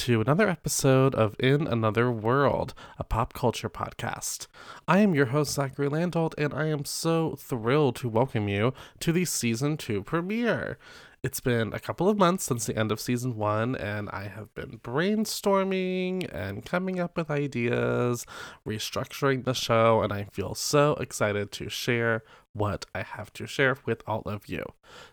[0.00, 4.46] to another episode of In Another World, a pop culture podcast.
[4.88, 9.12] I am your host, Zachary Landolt, and I am so thrilled to welcome you to
[9.12, 10.78] the season two premiere.
[11.22, 14.54] It's been a couple of months since the end of season one, and I have
[14.54, 18.24] been brainstorming and coming up with ideas,
[18.66, 23.76] restructuring the show, and I feel so excited to share what I have to share
[23.84, 24.64] with all of you.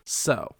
[0.02, 0.56] So,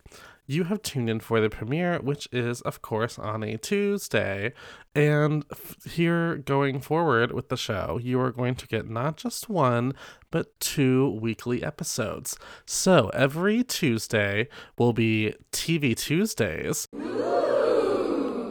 [0.48, 4.54] you have tuned in for the premiere, which is, of course, on a Tuesday.
[4.94, 9.50] And f- here going forward with the show, you are going to get not just
[9.50, 9.92] one,
[10.30, 12.38] but two weekly episodes.
[12.64, 16.88] So every Tuesday will be TV Tuesdays.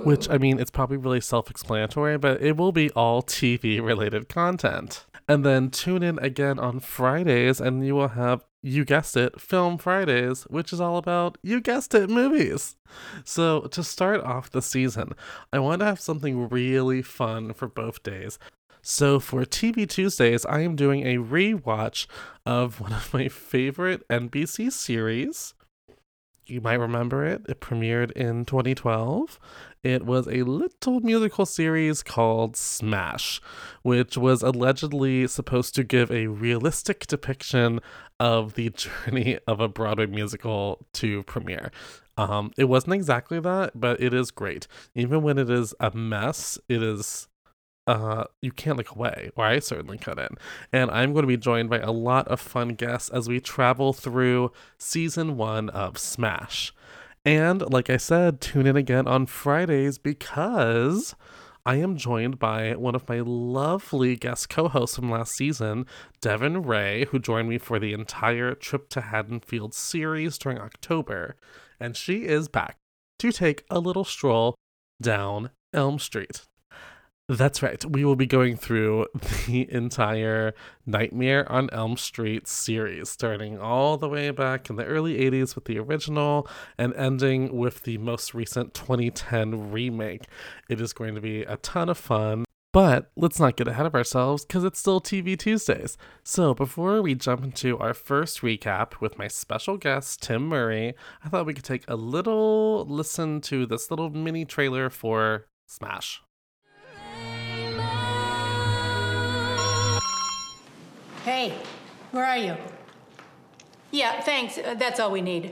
[0.07, 4.29] Which, I mean, it's probably really self explanatory, but it will be all TV related
[4.29, 5.05] content.
[5.27, 9.77] And then tune in again on Fridays, and you will have you guessed it, Film
[9.77, 12.75] Fridays, which is all about, you guessed it, movies.
[13.25, 15.11] So, to start off the season,
[15.51, 18.39] I want to have something really fun for both days.
[18.81, 22.07] So, for TV Tuesdays, I am doing a rewatch
[22.45, 25.53] of one of my favorite NBC series.
[26.45, 27.45] You might remember it.
[27.49, 29.39] It premiered in 2012.
[29.83, 33.41] It was a little musical series called Smash,
[33.83, 37.79] which was allegedly supposed to give a realistic depiction
[38.19, 38.69] of the
[39.05, 41.71] journey of a Broadway musical to premiere.
[42.17, 44.67] Um, it wasn't exactly that, but it is great.
[44.95, 47.27] Even when it is a mess, it is
[47.87, 50.37] uh, you can't look away, or I certainly couldn't.
[50.73, 53.93] And I'm going to be joined by a lot of fun guests as we travel
[53.93, 56.73] through season one of Smash.
[57.27, 61.13] And like I said, tune in again on Fridays because
[61.65, 65.87] I am joined by one of my lovely guest co hosts from last season,
[66.21, 71.35] Devin Ray, who joined me for the entire Trip to Haddonfield series during October.
[71.81, 72.77] And she is back
[73.19, 74.55] to take a little stroll
[75.01, 76.45] down Elm Street.
[77.29, 77.83] That's right.
[77.83, 79.07] We will be going through
[79.47, 80.53] the entire
[80.85, 85.65] Nightmare on Elm Street series, starting all the way back in the early 80s with
[85.65, 90.23] the original and ending with the most recent 2010 remake.
[90.69, 92.45] It is going to be a ton of fun.
[92.71, 95.97] But let's not get ahead of ourselves because it's still TV Tuesdays.
[96.23, 100.93] So, before we jump into our first recap with my special guest, Tim Murray,
[101.25, 106.21] I thought we could take a little listen to this little mini trailer for Smash.
[111.27, 111.51] Hey,
[112.11, 112.55] where are you?
[113.91, 114.57] Yeah, thanks.
[114.57, 115.51] Uh, that's all we need.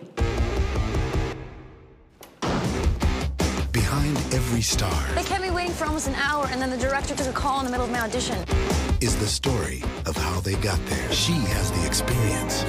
[3.74, 7.14] Behind every star They kept me waiting for almost an hour, and then the director
[7.14, 8.38] took a call in the middle of my audition.
[9.02, 11.12] is the story of how they got there.
[11.12, 12.64] She has the experience.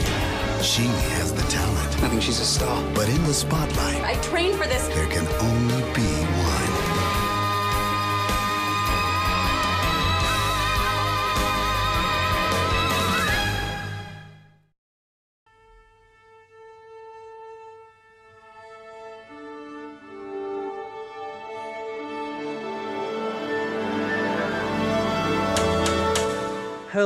[0.60, 2.02] She has the talent.
[2.02, 2.82] I think she's a star.
[2.92, 4.88] But in the spotlight, I trained for this.
[4.88, 5.85] there can only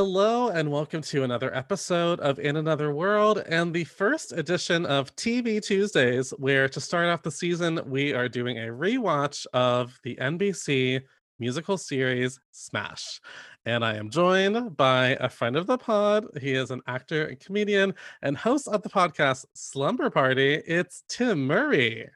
[0.03, 5.15] Hello, and welcome to another episode of In Another World and the first edition of
[5.15, 10.15] TV Tuesdays, where to start off the season, we are doing a rewatch of the
[10.15, 11.03] NBC
[11.37, 13.21] musical series Smash.
[13.67, 16.25] And I am joined by a friend of the pod.
[16.41, 20.55] He is an actor and comedian and host of the podcast Slumber Party.
[20.65, 22.09] It's Tim Murray.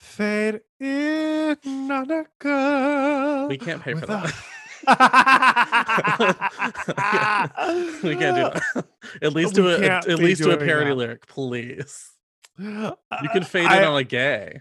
[0.00, 3.46] Fade in on a girl.
[3.46, 4.34] We can't pay for that.
[4.86, 4.92] A-
[8.02, 8.62] we can't do that.
[9.22, 9.80] At least do it.
[9.80, 10.96] can't At least do a parody that.
[10.96, 12.10] lyric, please.
[12.58, 14.60] You can fade I- in on a gay.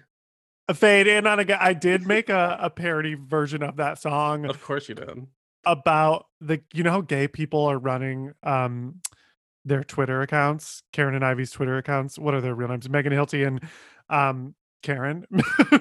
[0.74, 1.58] fade in on a guy.
[1.62, 5.26] I did make a, a parody version of that song Of course you did.
[5.66, 9.00] about the you know how gay people are running um
[9.64, 12.20] their Twitter accounts, Karen and Ivy's Twitter accounts.
[12.20, 12.88] What are their real names?
[12.90, 13.62] Megan Hilty and
[14.10, 15.26] um Karen.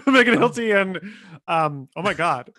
[0.07, 0.49] Megan Oh.
[0.49, 1.01] Hilty and
[1.49, 2.53] um oh my god.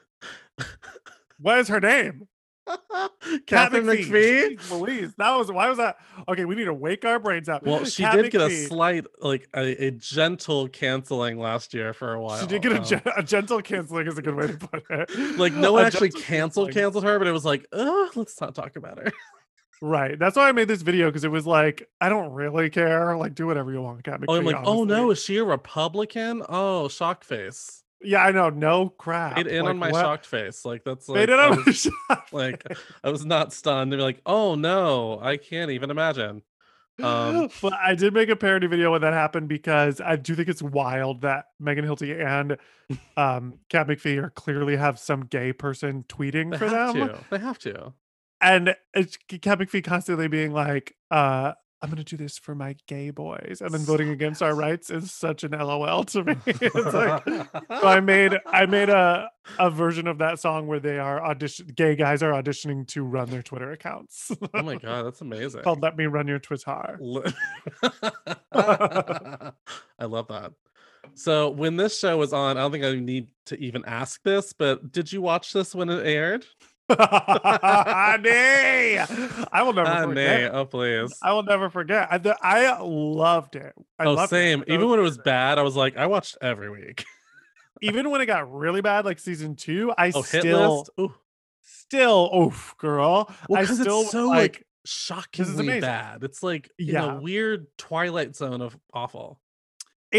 [1.39, 2.27] What is her name?
[2.67, 3.11] Kat
[3.47, 4.57] Katharine McPhee.
[4.57, 5.13] Jeez Louise.
[5.17, 5.97] That was why was that?
[6.27, 7.63] Okay, we need to wake our brains up.
[7.63, 12.13] Well, she Kat did get a slight, like a, a gentle canceling last year for
[12.13, 12.39] a while.
[12.39, 14.83] She did get a, um, gen- a gentle canceling is a good way to put
[14.89, 15.37] it.
[15.37, 16.73] like no one A actually canceled canceling.
[16.73, 19.11] canceled her, but it was like, oh, let's not talk about her.
[19.81, 20.17] Right.
[20.17, 23.15] That's why I made this video because it was like, I don't really care.
[23.17, 25.43] Like, do whatever you want, Kat Oh, I'm McPhee, like, oh no, is she a
[25.43, 26.41] Republican?
[26.47, 27.83] Oh, shock face.
[28.05, 28.49] Yeah, I know.
[28.49, 29.35] No crap.
[29.35, 30.01] Fade in on my what?
[30.01, 30.65] shocked face.
[30.65, 32.77] Like that's like, Fade in I on my was- shocked like face.
[33.03, 33.91] I was not stunned.
[33.91, 36.41] They're like, oh no, I can't even imagine.
[37.03, 40.47] Um, but I did make a parody video when that happened because I do think
[40.47, 42.57] it's wild that Megan Hilty and
[43.17, 47.09] um Kat McPhee are clearly have some gay person tweeting they for have them.
[47.09, 47.19] to.
[47.31, 47.93] They have to.
[48.41, 51.53] And it's Kat McPhee constantly being like, uh,
[51.85, 55.11] I'm gonna do this for my gay boys, and then voting against our rights is
[55.11, 56.35] such an LOL to me.
[56.47, 59.29] it's like so I made I made a
[59.59, 63.29] a version of that song where they are audition gay guys are auditioning to run
[63.29, 64.31] their Twitter accounts.
[64.55, 65.61] oh my god, that's amazing.
[65.61, 66.71] called Let Me Run Your Twitter.
[66.71, 66.95] I
[69.99, 70.53] love that.
[71.13, 74.53] So when this show was on, I don't think I need to even ask this,
[74.53, 76.47] but did you watch this when it aired?
[76.89, 76.97] Nay,
[79.51, 80.53] I will never Ah, forget.
[80.53, 81.17] Oh, please.
[81.21, 82.07] I will never forget.
[82.11, 83.73] I, the- I loved it.
[83.99, 84.61] I oh, loved same.
[84.61, 87.05] I thought Even when it was bad, I was like, I watched every week.
[87.81, 90.85] even when it got really bad, like season two, I Oh, still.
[91.67, 93.33] Still, oof, girl.
[93.49, 96.23] well, I still it's so like, like shockingly bad.
[96.23, 97.17] It's like in Yeah.
[97.17, 99.39] a weird twilight zone of awful.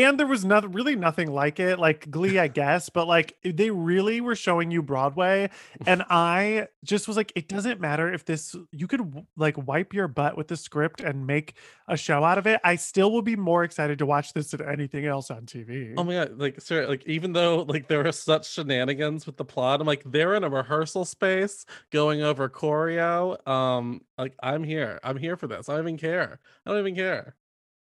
[0.05, 3.71] And there was nothing really nothing like it like glee i guess but like they
[3.71, 5.49] really were showing you broadway
[5.87, 10.09] and i just was like it doesn't matter if this you could like wipe your
[10.09, 11.55] butt with the script and make
[11.89, 14.63] a show out of it i still will be more excited to watch this than
[14.69, 18.13] anything else on tv Oh my god, like sir like even though like there were
[18.13, 23.47] such shenanigans with the plot, I'm like they're in a rehearsal space going over choreo.
[23.49, 25.01] Um, like I'm here.
[25.03, 25.69] I'm here for this.
[25.69, 26.41] I don't even care.
[26.65, 27.35] I don't even care.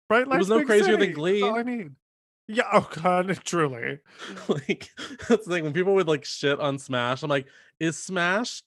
[0.10, 1.42] Right was no crazier than City, that's Glee.
[1.42, 1.96] all i mean.
[2.48, 4.00] yeah oh god truly
[4.48, 4.90] like
[5.28, 7.48] that's the thing when people would like shit on Smash, I'm like,
[7.80, 8.62] is Smash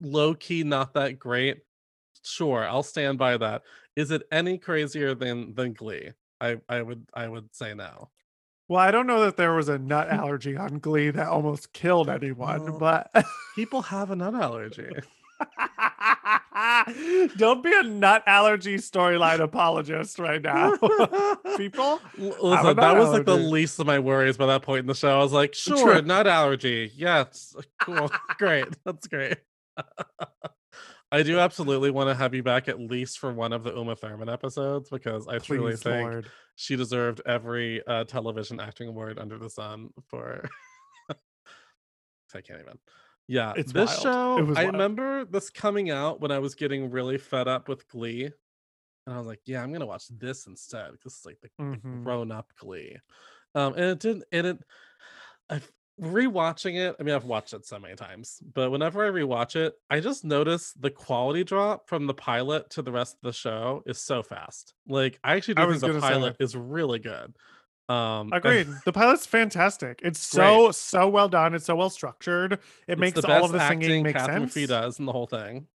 [0.00, 1.58] low key not that great?
[2.24, 3.62] Sure, I'll stand by that.
[3.94, 6.10] Is it any crazier than than Glee?
[6.40, 8.10] I I would I would say no.
[8.68, 12.10] well i don't know that there was a nut allergy on glee that almost killed
[12.10, 12.78] anyone Well,
[13.12, 13.24] but
[13.54, 14.90] People have a nut allergy.
[17.36, 20.76] Don't be a nut allergy storyline apologist right now.
[21.56, 24.62] People, L- have a Listen, that was like the least of my worries by that
[24.62, 25.18] point in the show.
[25.18, 25.76] I was like, True.
[25.76, 26.90] sure, nut allergy.
[26.94, 29.36] Yes, cool, great, that's great.
[31.12, 33.94] I do absolutely want to have you back at least for one of the Uma
[33.94, 36.30] Thurman episodes because I truly think Lord.
[36.56, 40.48] she deserved every uh, television acting award under the sun for.
[42.34, 42.78] I can't even.
[43.28, 43.98] Yeah, It's this wild.
[43.98, 44.52] show.
[44.54, 44.66] I wild.
[44.66, 48.34] remember this coming out when I was getting really fed up with Glee, and
[49.14, 52.02] I was like, "Yeah, I'm gonna watch this instead because it's like the, the Mhm.
[52.04, 52.98] grown up Glee."
[53.54, 54.24] Um, and it didn't.
[54.32, 54.58] And it,
[55.50, 56.96] I've rewatching it.
[57.00, 60.24] I mean, I've watched it so many times, but whenever I rewatch it, I just
[60.24, 64.22] notice the quality drop from the pilot to the rest of the show is so
[64.22, 64.74] fast.
[64.88, 67.36] Like, I actually do I think the pilot is really good.
[67.88, 68.68] Um, Agreed.
[68.84, 70.00] The pilot's fantastic.
[70.02, 71.54] It's so so well done.
[71.54, 72.54] It's so well structured.
[72.54, 74.54] It it's makes all of the singing make Catherine sense.
[74.54, 75.66] Fee does in the whole thing.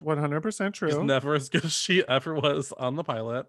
[0.00, 1.04] One hundred percent She's true.
[1.04, 3.46] never as good as she ever was on the pilot.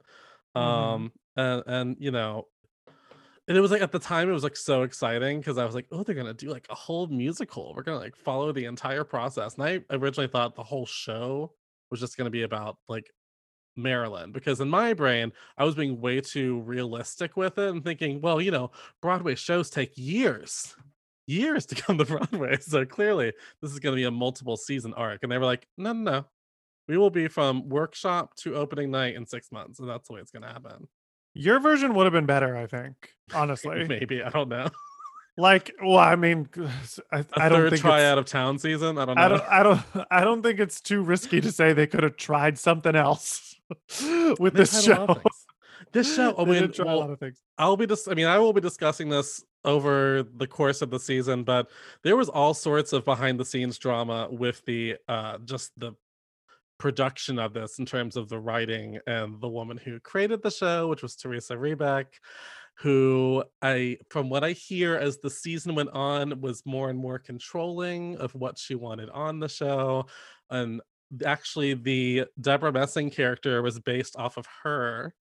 [0.56, 0.62] Mhm.
[0.62, 2.48] Um, and and you know,
[3.48, 5.74] and it was like at the time it was like so exciting because I was
[5.76, 7.74] like, oh, they're gonna do like a whole musical.
[7.76, 9.56] We're gonna like follow the entire process.
[9.56, 11.54] And I originally thought the whole show
[11.90, 13.10] was just gonna be about like
[13.76, 18.22] Marilyn because in my brain I was being way too realistic with it and thinking,
[18.22, 18.72] well, you know,
[19.02, 20.76] Broadway shows take years,
[21.28, 22.58] years to come to Broadway.
[22.60, 25.20] So clearly this is going to be a multiple season arc.
[25.24, 26.26] And they were like, no, no, no.
[26.88, 29.80] We will be from workshop to opening night in six months.
[29.80, 30.88] And that's the way it's going to happen.
[31.36, 32.96] Your version would have been better, I think.
[33.34, 34.24] Honestly, Maybe.
[34.24, 34.70] I don't know.
[35.38, 36.50] like, well, I mean,
[37.12, 38.98] I, don't third think try out of town season.
[38.98, 39.22] I don't know.
[39.22, 42.18] I don't, I don't, I don't think it's too risky to say they could have
[42.18, 43.56] tried something else
[44.40, 45.30] with They this tried a lot of show.
[45.92, 47.42] This show, I mean, try a well, lot of things.
[47.58, 51.00] I'll be dis- I mean, I will be discussing this over the course of the
[51.00, 51.70] season, but
[52.04, 55.94] there was all sorts of behind the scenes drama with the uh just the
[56.78, 60.88] production of this in terms of the writing and the woman who created the show,
[60.88, 62.06] which was Theresa Rebeck,
[62.80, 67.20] who I from what I hear as the season went on was more and more
[67.20, 70.06] controlling of what she wanted on the show.
[70.50, 70.82] And
[71.26, 75.14] actually the Debra Messing character was based off of her.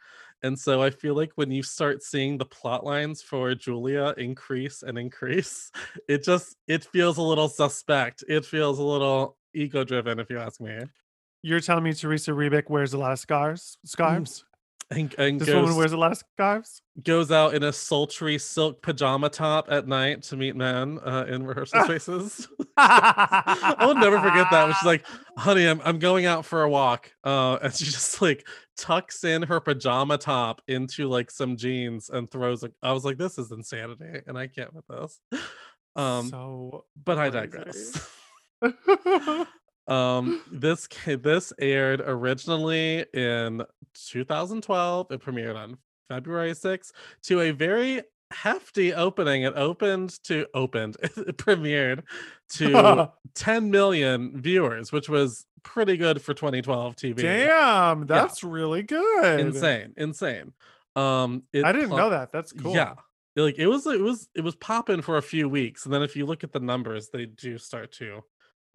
[0.43, 4.83] And so I feel like when you start seeing the plot lines for Julia increase
[4.83, 5.71] and increase,
[6.09, 8.23] it just it feels a little suspect.
[8.29, 10.79] It feels a little ego driven, if you ask me.
[11.43, 13.79] You're telling me Theresa Rebeck wears a lot of scarves?
[13.85, 14.45] Scarves?
[14.91, 16.81] And, and This goes, woman wears a lot of scarves?
[17.05, 21.45] goes out in a sultry silk pajama top at night to meet men uh, in
[21.47, 22.49] rehearsal spaces.
[22.79, 24.65] I will never forget that.
[24.65, 25.05] When she's like,
[25.37, 28.47] "Honey, I'm I'm going out for a walk," uh, and she just like
[28.79, 32.63] tucks in her pajama top into like some jeans and throws.
[32.65, 35.21] A, I was like, "This is insanity," and I can't with this.
[35.97, 38.09] Um, so but I digress.
[39.89, 43.63] Um, this this aired originally in
[43.95, 45.11] 2012.
[45.11, 45.79] It premiered on
[46.09, 46.93] February 6th
[47.25, 49.43] to a very hefty opening.
[49.43, 50.97] It opened to opened.
[51.03, 52.03] It premiered
[52.51, 57.17] to 10 million viewers, which was pretty good for 2012 TV.
[57.17, 59.41] Damn, that's really good.
[59.41, 60.53] Insane, insane.
[60.97, 62.33] Um, I didn't pl- know that.
[62.33, 62.75] That's cool.
[62.75, 62.95] Yeah.
[63.37, 65.85] Like it was it was it was popping for a few weeks.
[65.85, 68.23] And then if you look at the numbers, they do start to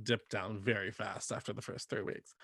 [0.03, 2.35] dip down very fast after the first three weeks.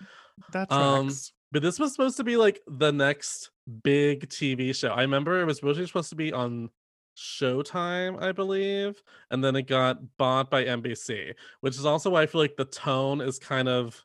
[0.52, 1.10] That's Um.
[1.52, 3.50] But this was supposed to be like the next
[3.82, 4.90] big TV show.
[4.90, 6.70] I remember it was originally supposed to be on
[7.16, 12.26] Showtime, I believe, and then it got bought by NBC, which is also why I
[12.26, 14.04] feel like the tone is kind of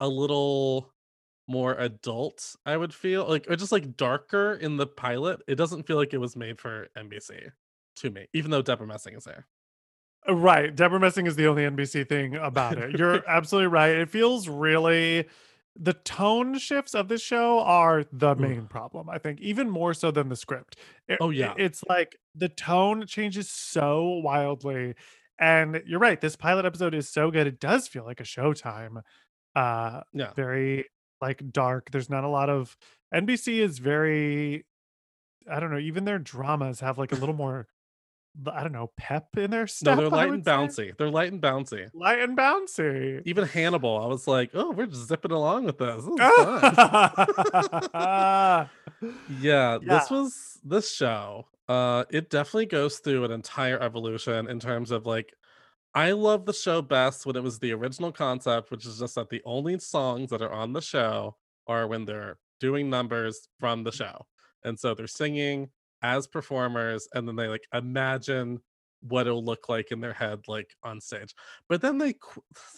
[0.00, 0.92] a little
[1.48, 5.40] more adult, I would feel like, or just like darker in the pilot.
[5.48, 7.50] It doesn't feel like it was made for NBC
[7.96, 9.46] to me, even though Debra Messing is there.
[10.28, 10.74] Right.
[10.74, 12.96] Debra Messing is the only NBC thing about it.
[12.98, 13.90] You're absolutely right.
[13.96, 15.26] It feels really
[15.74, 20.10] the tone shifts of this show are the main problem, I think, even more so
[20.10, 20.76] than the script.
[21.08, 21.54] It- Oh, yeah.
[21.56, 24.94] it's like the tone changes so wildly.
[25.40, 27.46] And you're right, this pilot episode is so good.
[27.48, 29.02] It does feel like a showtime.
[29.56, 30.32] Uh Yeah.
[30.36, 30.86] very
[31.20, 31.90] like dark.
[31.90, 32.76] There's not a lot of
[33.12, 34.66] NBC is very
[35.50, 37.66] I don't know, even their dramas have like a little more
[38.50, 39.96] I don't know, pep in their stuff.
[39.96, 40.50] No, they're light and would say.
[40.50, 40.96] bouncy.
[40.96, 41.90] They're light and bouncy.
[41.92, 43.22] Light and bouncy.
[43.26, 45.96] Even Hannibal, I was like, oh, we're just zipping along with this.
[45.96, 46.76] This is fun.
[47.94, 48.70] Ah,
[49.02, 49.08] yeah,
[49.40, 49.78] Yeah.
[49.98, 51.46] this was this show.
[51.68, 55.32] Uh, it definitely goes through an entire evolution in terms of like,
[55.94, 59.28] I love the show best when it was the original concept, which is just that
[59.28, 61.36] the only songs that are on the show
[61.66, 64.26] are when they're doing numbers from the show,
[64.64, 65.68] and so they're singing
[66.02, 68.60] as performers, and then they like imagine
[69.00, 71.34] what it'll look like in their head, like on stage.
[71.68, 72.14] But then they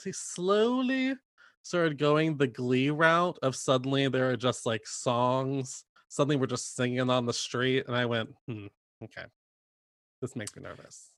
[0.04, 1.14] they slowly
[1.62, 6.76] started going the glee route of suddenly there are just like songs suddenly we're just
[6.76, 8.66] singing on the street and i went hmm,
[9.02, 9.24] okay
[10.20, 11.14] this makes me nervous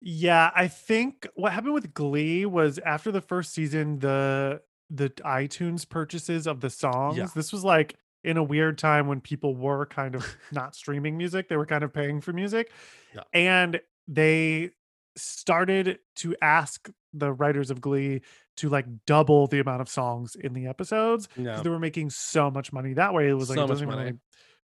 [0.00, 5.88] yeah, I think what happened with Glee was after the first season, the the iTunes
[5.88, 7.16] purchases of the songs.
[7.34, 11.48] This was like in a weird time when people were kind of not streaming music;
[11.48, 12.70] they were kind of paying for music,
[13.14, 13.22] Yeah.
[13.32, 14.70] and they
[15.16, 18.20] started to ask the writers of Glee
[18.56, 22.10] to like double the amount of songs in the episodes because yeah they were making
[22.10, 23.28] so much money that way.
[23.28, 24.10] It was like So it doesn't even money.
[24.10, 24.18] really-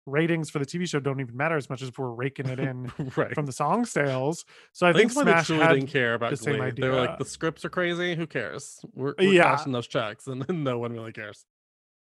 [0.04, 2.58] ratings for the TV show don't even matter as much as if we're raking it
[2.58, 4.44] in right from the song sales.
[4.72, 6.84] So I, I think think why they Smash truly didn't care about the same idea.
[6.84, 8.16] They were like, the scripts are crazy.
[8.16, 8.80] Who cares?
[8.94, 9.44] We're, we're Yeah.
[9.44, 11.44] cashing those checks, and then no one really cares.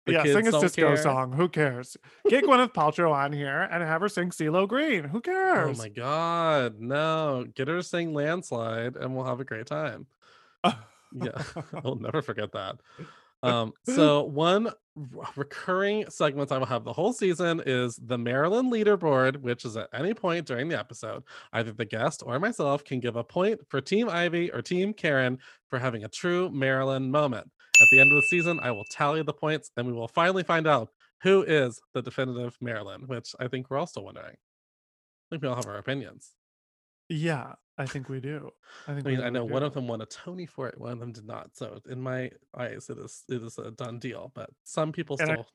[0.10, 0.98] The yeah, kids sing a don't Cisco care.
[0.98, 1.32] song.
[1.32, 1.98] Who cares?
[2.30, 5.06] Get Gwyneth Paltrow on here and have her sing CeeLo Green.
[5.06, 5.80] Who cares?
[5.80, 7.46] Oh my god, no!
[7.56, 10.08] Get her to sing "Landslide," and we'll have a great time.
[11.14, 11.42] Yeah,
[11.84, 12.78] I'll never forget that.
[13.42, 14.70] Um, so one
[15.38, 19.88] recurring segment I will have the whole season is the Marilyn leaderboard, which is at
[19.94, 21.24] any point during the episode,
[21.54, 25.40] either the guest or myself can give a point for Team Ivy or Team Karen
[25.70, 27.50] for having a true Marilyn moment.
[27.82, 30.44] At the end of the season, I will tally the points and we will finally
[30.44, 30.90] find out
[31.24, 34.36] who is the definitive Marilyn, which I think we're all still wondering.
[34.36, 36.32] I think we all have our opinions.
[37.10, 38.52] yeah, I think we do.
[38.88, 39.66] I think I mean, I know one do.
[39.68, 41.56] of them won a Tony for it, one of them did not.
[41.56, 44.32] So in my eyes, it is it is a done deal.
[44.36, 45.48] But some people And I- still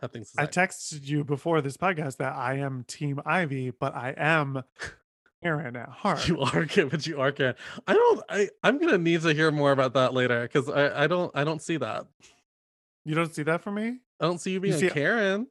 [0.00, 3.94] have things to I texted you before this podcast that I am Team Ivy, but
[3.94, 4.62] I am
[5.42, 6.28] Aaron at heart.
[6.28, 7.54] you are good, but you are Karen.
[7.86, 8.22] I don't.
[8.28, 11.44] I I'm gonna need to hear more about that later because I I don't I
[11.44, 12.06] don't see that.
[13.04, 13.98] You don't see that for me?
[14.20, 15.46] I don't see you being see- a Karen.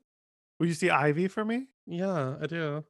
[0.60, 1.68] Will you see Ivy for me?
[1.88, 2.84] Yeah, I do.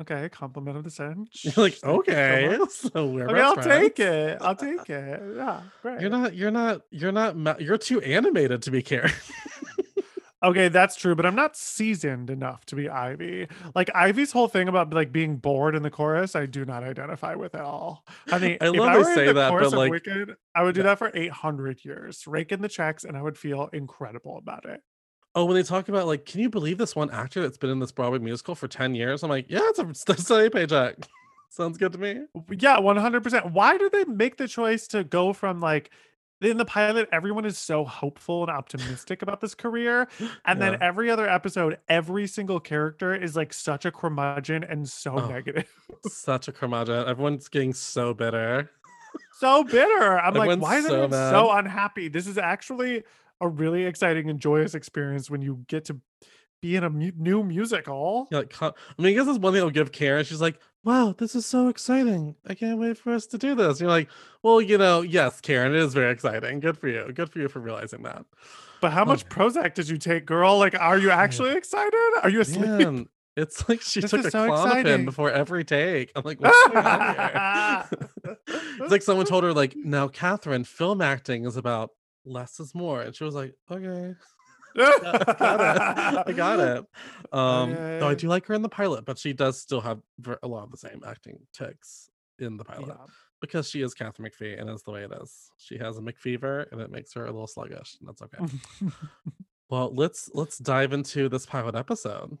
[0.00, 1.26] Okay, compliment of the century.
[1.42, 4.38] You're like okay, so we're Okay, I'll best take it.
[4.40, 5.22] I'll take it.
[5.36, 6.00] Yeah, great.
[6.00, 6.34] You're not.
[6.34, 6.80] You're not.
[6.90, 7.60] You're not.
[7.60, 9.12] You're too animated to be Karen.
[10.44, 13.48] Okay, that's true, but I'm not seasoned enough to be Ivy.
[13.74, 17.34] Like Ivy's whole thing about like being bored in the chorus, I do not identify
[17.34, 18.04] with at all.
[18.30, 20.88] I mean, I love I in say that, but, like- Wicked, I would do Yeah.
[20.88, 24.82] that for 800 years, rake in the checks, and I would feel incredible about it.
[25.34, 27.78] Oh, when they talk about like, can you believe this one actor that's been in
[27.80, 29.22] this Broadway musical for 10 years?
[29.22, 30.96] I'm like, yeah, it's a, it's a steady paycheck.
[31.50, 32.20] Sounds good to me.
[32.50, 33.52] Yeah, 100%.
[33.52, 35.90] Why do they make the choice to go from like
[36.44, 40.08] in the pilot, everyone is so hopeful and optimistic about this career.
[40.44, 45.14] And then every other episode, every single character is like such a curmudgeon and so
[45.18, 45.28] Oh.
[45.28, 45.66] negative.
[46.08, 47.08] Such a curmudgeon.
[47.08, 48.70] Everyone's getting so bitter.
[49.38, 50.18] so bitter.
[50.18, 52.08] I'm like, why is so everyone so unhappy?
[52.08, 53.04] This is actually
[53.40, 56.00] a really exciting and joyous experience when you get to
[56.64, 58.26] be in a mu- new musical.
[58.30, 60.24] Yeah, like, I mean, I guess that's one thing I'll give Karen.
[60.24, 62.36] She's like, "Wow, this is so exciting!
[62.46, 64.08] I can't wait for us to do this." You're like,
[64.42, 66.60] "Well, you know, yes, Karen, it is very exciting.
[66.60, 67.12] Good for you.
[67.12, 68.24] Good for you for realizing that."
[68.80, 70.58] But how much Prozac did you take, girl?
[70.58, 72.10] Like, are you actually excited?
[72.22, 72.66] Are you asleep?
[72.66, 75.04] Man, it's like she This took a so Klonopin exciting.
[75.04, 76.12] before every take.
[76.16, 78.36] I'm like, what's going on here?
[78.80, 81.90] it's like someone told her, like, now, Katharine, film acting is about
[82.24, 84.14] less is more, and she was like, okay.
[84.76, 86.24] I got it.
[86.28, 86.84] I got it.
[87.32, 90.00] Um, though I do like her in the pilot, but she does still have
[90.42, 93.06] a lot of the same acting ticks in the pilot Yeah.
[93.40, 95.50] because she is Katharine McPhee, and it's the way it is.
[95.58, 98.44] She has a McFever, and it makes her a little sluggish, and that's okay.
[99.70, 102.38] well, let's let's dive into this pilot episode.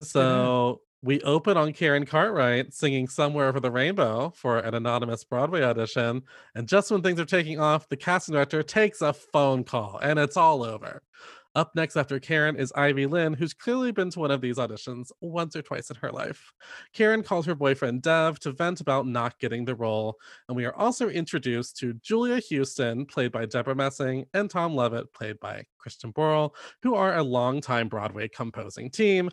[0.00, 0.24] Let's get in.
[0.24, 5.62] So we open on Karen Cartwright singing "Somewhere Over the Rainbow" for an anonymous Broadway
[5.62, 6.22] audition,
[6.56, 10.18] and just when things are taking off, the casting director takes a phone call, and
[10.18, 11.02] it's all over.
[11.54, 15.10] Up next after Karen is Ivy Lynn, who's clearly been to one of these auditions
[15.22, 16.52] once or twice in her life.
[16.92, 20.16] Karen calls her boyfriend Dev to vent about not getting the role,
[20.48, 25.14] and we are also introduced to Julia Houston, played by Debra Messing, and Tom Levitt,
[25.14, 26.50] played by Christian Borle,
[26.82, 29.30] who are a longtime Broadway composing team.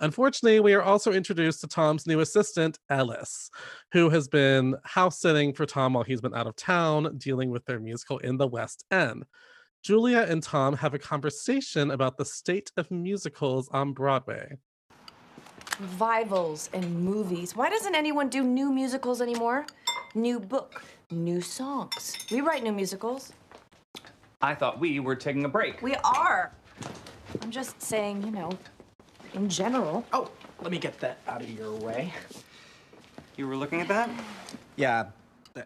[0.00, 3.50] Unfortunately, we are also introduced to Tom's new assistant, Ellis,
[3.92, 7.64] who has been house sitting for Tom while he's been out of town dealing with
[7.64, 9.24] their musical in the West End.
[9.82, 14.58] Julia and Tom have a conversation about the state of musicals on Broadway.
[15.80, 17.56] Revivals and movies.
[17.56, 19.64] Why doesn't anyone do new musicals anymore?
[20.14, 22.16] New book, new songs.
[22.30, 23.32] We write new musicals.
[24.42, 25.80] I thought we were taking a break.
[25.80, 26.52] We are.
[27.40, 28.50] I'm just saying, you know,
[29.34, 30.04] in general.
[30.12, 30.30] Oh,
[30.60, 32.12] let me get that out of your way.
[33.36, 34.08] You were looking at that?
[34.76, 35.06] Yeah,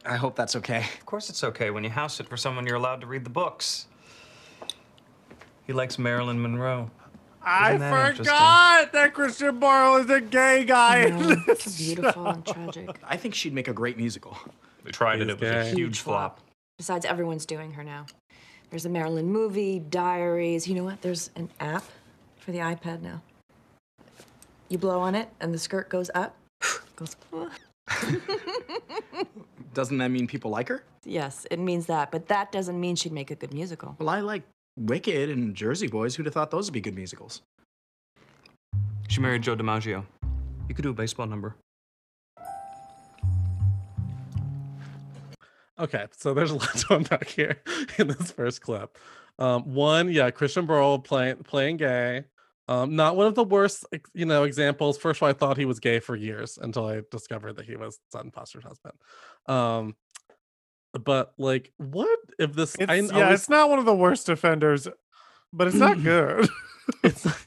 [0.05, 0.79] I hope that's okay.
[0.99, 1.71] Of course it's okay.
[1.71, 3.87] When you house sit for someone, you're allowed to read the books.
[5.67, 6.91] He likes Marilyn Monroe.
[7.43, 11.07] I that forgot that Christian Borle is a gay guy.
[11.07, 12.99] in No, this it's beautiful and tragic.
[13.03, 14.37] I think she'd make a great musical.
[14.85, 15.29] We tried it.
[15.29, 15.75] He's It was a gay.
[15.75, 16.41] huge flop.
[16.77, 18.07] Besides, everyone's doing her now.
[18.71, 20.69] There's a Marilyn movie, diaries.
[20.69, 21.01] You know what?
[21.03, 21.85] There's an app
[22.39, 23.23] for the iPad now.
[24.71, 26.37] You blow on it, and the skirt goes up.
[26.97, 27.17] goes.
[29.75, 30.85] Doesn't that mean people like her?
[31.05, 33.97] Yes, it means that, but that doesn't mean she'd make a good musical.
[33.99, 34.43] Well, I like
[34.77, 36.15] Wicked and Jersey Boys.
[36.15, 37.43] Who'd have thought those would be good musicals?
[39.09, 40.05] She married Joe DiMaggio.
[40.69, 41.57] You could do a baseball number.
[45.81, 47.61] Okay, so there's a lot to unpack here
[47.99, 48.97] in this first clip.
[49.39, 52.25] Um, one, yeah, Christian Borle playing playing gay.
[52.71, 54.97] Um, not one of the worst, you know, examples.
[54.97, 57.75] First of all, I thought he was gay for years until I discovered that he
[57.75, 58.95] was Sutton Foster's husband.
[59.47, 59.97] Um,
[60.93, 62.77] but like, what if this?
[62.77, 64.87] It's, I yeah, always- it's not one of the worst offenders,
[65.53, 66.49] but it's not good.
[67.03, 67.27] it's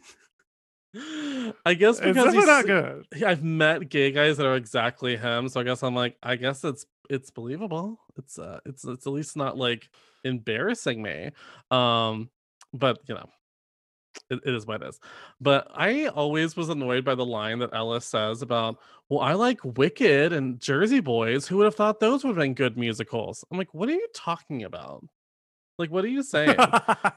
[1.65, 3.05] I guess it's because he's not good.
[3.25, 6.63] I've met gay guys that are exactly him, so I guess I'm like, I guess
[6.63, 7.99] it's it's believable.
[8.17, 9.89] It's uh it's it's at least not like
[10.23, 11.31] embarrassing me.
[11.71, 12.29] Um,
[12.73, 13.29] but you know,
[14.29, 14.99] it, it is what it is.
[15.41, 18.77] But I always was annoyed by the line that Ellis says about,
[19.09, 21.47] well, I like Wicked and Jersey Boys.
[21.47, 23.43] Who would have thought those would have been good musicals?
[23.51, 25.03] I'm like, what are you talking about?
[25.77, 26.55] Like, what are you saying?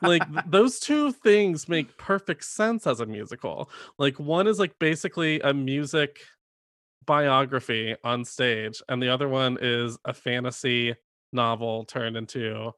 [0.02, 5.40] like those two things make perfect sense as a musical like one is like basically
[5.40, 6.18] a music
[7.06, 10.94] biography on stage and the other one is a fantasy
[11.32, 12.72] novel turned into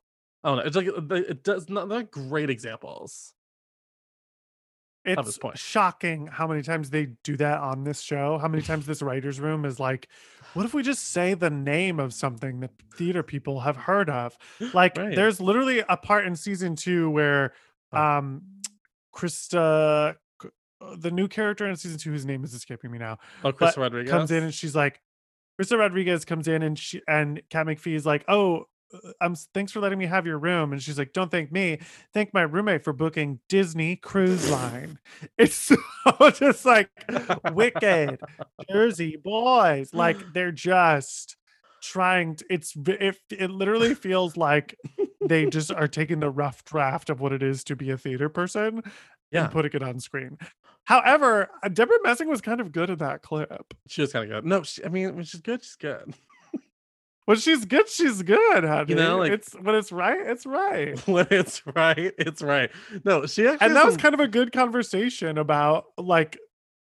[0.44, 3.34] oh no it's like uh, it does not they're great examples
[5.16, 5.58] it's point.
[5.58, 8.38] shocking how many times they do that on this show.
[8.38, 10.08] How many times this writer's room is like,
[10.54, 14.36] what if we just say the name of something that theater people have heard of?
[14.74, 15.14] Like, Right.
[15.14, 17.52] there's literally a part in season two where
[17.92, 18.42] um
[19.14, 20.16] Krysta
[20.80, 23.76] uh, the new character in season two, whose name is escaping me now, oh chris
[23.76, 25.00] rodriguez comes in and she's like,
[25.60, 28.66] Krysta Rodriguez comes in and she and Kat McPhee is like, oh,
[29.20, 31.78] I'm thanks for letting me have your room, and she's like, don't thank me,
[32.14, 34.98] thank my roommate for booking Disney Cruise Line.
[35.38, 35.76] It's so
[36.30, 36.90] just like
[37.52, 38.18] wicked
[38.70, 41.36] Jersey boys, like they're just
[41.82, 42.44] trying to.
[42.50, 44.74] It's it it literally feels like
[45.20, 48.28] they just are taking the rough draft of what it is to be a theater
[48.28, 48.82] person
[49.30, 49.44] Yeah.
[49.44, 50.38] and putting it on screen.
[50.84, 53.74] However, uh, Debra Messing was kind of good at that clip.
[53.88, 56.14] she was kind of good no she, i mean when she's good she's good
[57.28, 58.94] When she's good, she's good, honey.
[58.94, 60.98] like- it's when it's right, it's right.
[61.06, 62.70] when it's right it's right
[63.04, 66.38] no she actually And that was kind of a good conversation about like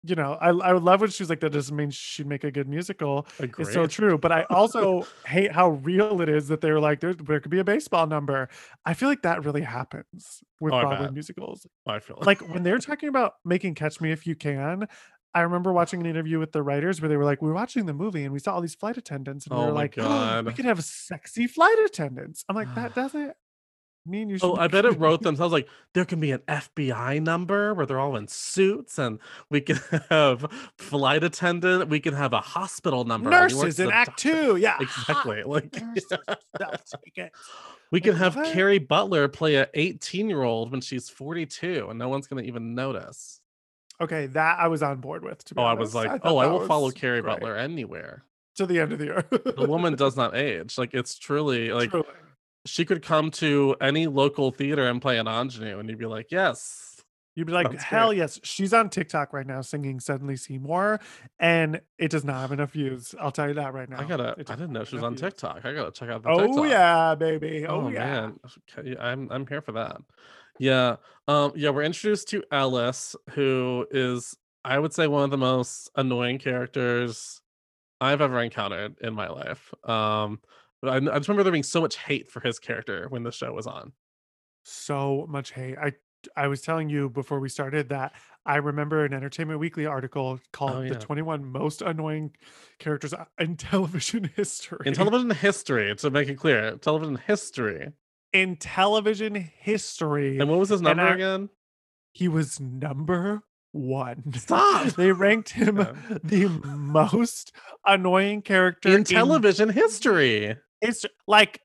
[0.05, 2.43] you know, I I would love when she was like, that doesn't mean she'd make
[2.43, 3.25] a good musical.
[3.39, 4.19] It's so true.
[4.19, 7.61] But I also hate how real it is that they're like, there, there could be
[7.61, 8.49] a baseball number.
[8.85, 11.69] I feel like that really happens with Oh, Broadway musicals.
[11.87, 14.89] I feel Like when they're talking about making Catch Me If You Can,
[15.35, 17.87] I remember watching an interview with the writers where they were like, we were watching
[17.87, 19.95] the movie and we saw all these flight attendants and we Oh were my like,
[19.99, 22.45] "Oh, we could have sexy flight attendants.
[22.49, 23.35] I'm like, that doesn't
[24.05, 24.47] mean you should.
[24.47, 28.01] Oh, I bet it wrote themselves like there can be an FBI number where they're
[28.01, 29.19] all in suits, and
[29.51, 29.79] we can
[30.11, 30.45] have
[30.77, 31.89] flight attendant.
[31.89, 33.31] We can have a hospital number.
[33.31, 34.33] and he works nurses in Act doctor.
[34.33, 34.57] Two.
[34.57, 35.43] Yeah, Exactly.
[35.45, 36.13] Like nurses,
[37.91, 38.53] we can have what?
[38.53, 42.75] Kerry Butler play a 18 year old when she's 42, and no one's gonna even
[42.75, 43.41] notice.
[44.01, 45.45] Okay, that I was on board with.
[45.45, 47.35] To be Oh, I was like, thought oh, I will follow Kerry great.
[47.41, 48.25] Butler anywhere.
[48.57, 49.31] to the end of the earth.
[49.31, 50.77] The woman does not age.
[50.79, 52.07] Like it's truly like Truly.
[52.67, 56.31] she could come to any local theater and play an ingenue, and you'd be like,
[56.31, 56.89] yes.
[57.35, 58.19] You'd be like, Sounds hell great.
[58.19, 58.41] yes.
[58.43, 61.01] She's on TikTok right now singing Suddenly Seymour,
[61.41, 63.15] and it does not have enough views.
[63.19, 64.01] I'll tell you that right now.
[64.01, 64.35] I gotta.
[64.37, 65.21] I didn't know she was on views.
[65.33, 65.65] TikTok.
[65.65, 66.69] I gotta check out the Oh TikTok.
[66.69, 67.65] yeah, baby.
[67.67, 68.31] Oh, Oh, yeah.
[68.77, 69.97] man, I'm I'm here for that.
[70.59, 70.97] Yeah,
[71.29, 71.71] um, yeah.
[71.71, 77.41] We're introduced to Ellis, who is I would say one of the most annoying characters
[78.01, 79.73] I've ever encountered in my life.
[79.89, 80.41] Um,
[80.81, 83.33] but I, I just remember there being so much hate for his character when the
[83.33, 83.93] show was on.
[84.65, 85.79] So much hate.
[85.79, 85.93] I
[86.37, 88.13] I was telling you before we started that
[88.47, 92.37] I remember an Entertainment Weekly article called Oh, "The 21 Most Annoying
[92.79, 97.93] Characters in Television History." In television history, to make it clear, television history.
[98.33, 101.49] In television history, And what was his number I- again?
[102.13, 103.43] he was number
[103.73, 104.35] one.
[104.35, 104.87] Stop.
[104.97, 105.93] They ranked him Yeah.
[106.23, 107.53] the most
[107.87, 110.57] annoying character In television history.
[110.83, 111.61] It's like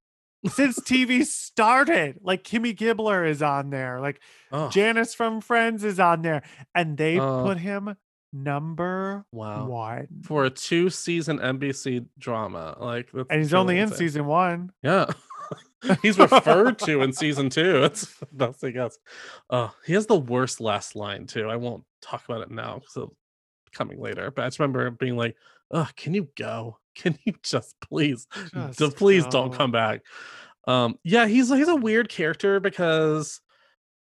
[0.48, 2.20] since TV started.
[2.22, 4.00] Like Kimmy Gibbler is on there.
[4.00, 7.96] Like Oh, Janice from Friends is on there, and they put him
[8.32, 9.66] number wow.
[9.68, 10.08] one.
[10.24, 14.72] For a two season NBC drama, like that's And he's only in season one.
[14.82, 15.08] Yeah.
[16.02, 17.84] He's referred to in season two.
[17.84, 18.98] It's the best thing else.
[19.50, 21.50] Uh, he has the worst last line too.
[21.50, 23.16] I won't talk about it now because it'll
[23.74, 24.32] coming later.
[24.32, 25.36] But I just remember being like,
[25.72, 26.78] "Oh, can you go?
[26.96, 30.02] Can you just please, d- Just please don't come back?"
[30.68, 33.40] Um, yeah, he's he's a weird character because,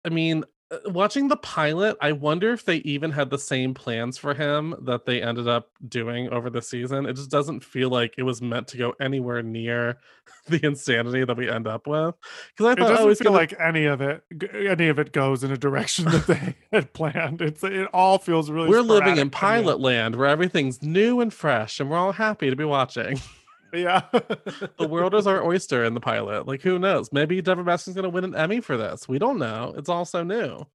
[0.06, 0.44] I mean,
[0.86, 5.06] watching the pilot, I wonder if they even had the same plans for him that
[5.06, 7.06] they ended up doing over the season.
[7.06, 9.98] It just doesn't feel like it was meant to go anywhere near
[10.48, 12.16] the insanity that we end up with.
[12.56, 15.00] Because I It thought, oh, doesn't oh, feel gonna, like any of it, any of
[15.00, 17.42] it goes in a direction that they had planned.
[17.42, 18.70] It's it all feels really.
[18.70, 19.72] we're living in sporadic by the end.
[19.72, 23.20] pilot land where everything's new and fresh, and we're all happy to be watching.
[23.74, 24.02] Yeah.
[24.12, 26.48] the world is our oyster in the pilot.
[26.48, 27.12] Like, who knows?
[27.12, 29.08] Maybe Deborah Baskin's gonna win an Emmy for this.
[29.08, 29.74] We don't know.
[29.76, 30.66] It's all so new.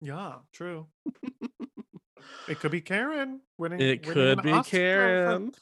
[0.00, 0.88] Yeah, true.
[2.48, 3.80] it could be Karen winning.
[3.80, 5.52] It winning could be Oscar Karen.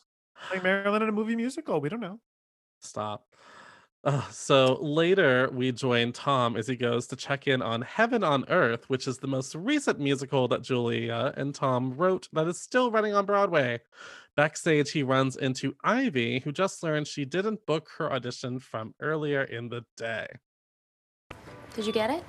[0.49, 1.81] playing Marilyn in a movie musical.
[1.81, 2.19] We don't know.
[2.81, 3.27] Stop.
[4.03, 8.47] Uh, so later, we join Tom as he goes to check in on Heaven on
[8.49, 12.91] Earth, which is the most recent musical that Julia and Tom wrote that is still
[12.91, 13.81] running on Broadway.
[14.41, 19.43] Backstage, he runs into Ivy, who just learned she didn't book her audition from earlier
[19.43, 20.29] in the day.
[21.75, 22.25] Did you get it?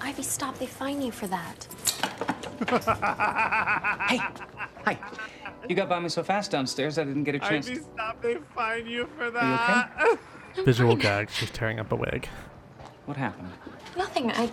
[0.00, 0.56] Ivy, stop.
[0.56, 1.66] They fine you for that.
[4.08, 4.22] Hey,
[4.86, 4.98] hi.
[5.68, 7.68] You got by me so fast downstairs, I didn't get a chance.
[7.68, 8.22] Ivy, stop!
[8.22, 9.90] They fine you for that.
[10.00, 10.18] you
[10.56, 10.64] that.
[10.64, 11.28] Visual gag.
[11.28, 12.26] She's tearing up a wig.
[13.04, 13.50] What happened?
[13.98, 14.32] Nothing.
[14.32, 14.50] I.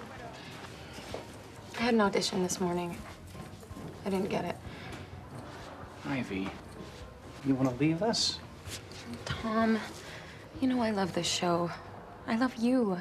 [1.80, 2.98] I had an audition this morning.
[4.06, 4.56] I didn't get it.
[6.06, 6.50] Ivy,
[7.46, 8.40] you want to leave us?
[9.26, 9.80] Tom,
[10.60, 11.72] you know I love this show.
[12.28, 12.98] I love you.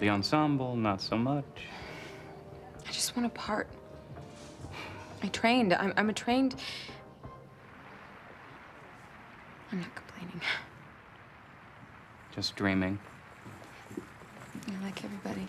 [0.00, 1.44] The ensemble, not so much.
[2.86, 3.68] I just want a part.
[5.22, 5.74] I trained.
[5.74, 6.56] I'm, I'm a trained.
[9.72, 10.40] I'm not complaining.
[12.34, 12.98] Just dreaming.
[14.68, 15.46] I like everybody.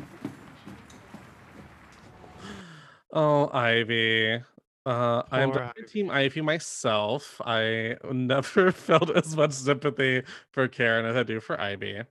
[3.12, 4.41] Oh, Ivy.
[4.88, 7.41] Uh, I'm definitely Team Ivy myself.
[7.43, 12.04] I never felt as much sympathy for Karen as I do for Ivy.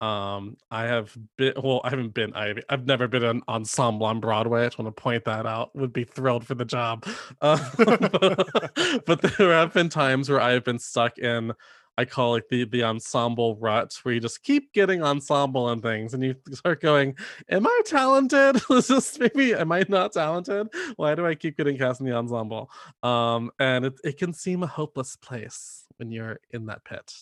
[0.00, 2.62] Um, I have been well, I haven't been Ivy.
[2.68, 4.62] I've never been an ensemble on Broadway.
[4.62, 5.74] I just want to point that out.
[5.74, 7.04] Would be thrilled for the job.
[7.40, 7.58] Uh,
[9.04, 11.52] but there have been times where I've been stuck in
[12.02, 16.14] I call it the the ensemble rut where you just keep getting ensemble and things
[16.14, 17.14] and you start going,
[17.48, 18.60] Am I talented?
[18.70, 20.66] Is this maybe am I not talented?
[20.96, 22.72] Why do I keep getting cast in the ensemble?
[23.04, 27.14] Um, and it, it can seem a hopeless place when you're in that pit.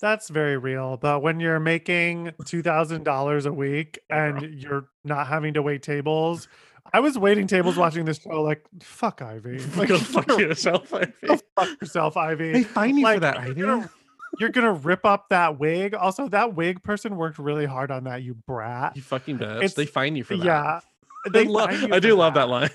[0.00, 0.96] That's very real.
[0.96, 6.48] But when you're making $2,000 a week and you're not having to wait tables,
[6.92, 9.58] I was waiting tables watching this show like, fuck Ivy.
[9.76, 11.12] Like, Go fuck yourself, Ivy.
[11.26, 12.52] Go fuck yourself, Ivy.
[12.52, 13.60] They fine you for Like, that, you're Ivy.
[13.62, 13.90] gonna-
[14.38, 15.94] You're gonna rip up that wig.
[15.94, 18.94] Also, that wig person worked really hard on that, you brat.
[18.94, 19.56] You fucking bitch.
[19.56, 20.44] It's- they fine you for that.
[20.44, 20.80] Yeah.
[21.26, 22.70] I, They lo- fine you I do for love that line.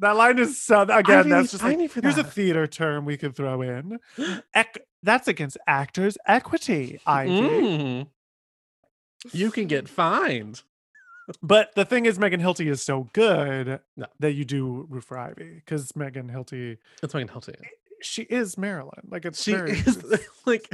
[0.00, 1.04] That line is so again.
[1.20, 3.98] Ivy, that's just like for here's a theater term we could throw in.
[4.54, 7.30] Ec- that's against actors' equity, Ivy.
[7.32, 8.06] Mm.
[9.32, 10.62] You can get fined.
[11.42, 14.06] But the thing is, Megan Hilty is so good No.
[14.20, 17.54] that you do root for Ivy because Megan Hilty, It's fucking healthy.
[18.02, 19.08] she is Marilyn.
[19.10, 20.02] Like it's She very is
[20.46, 20.70] like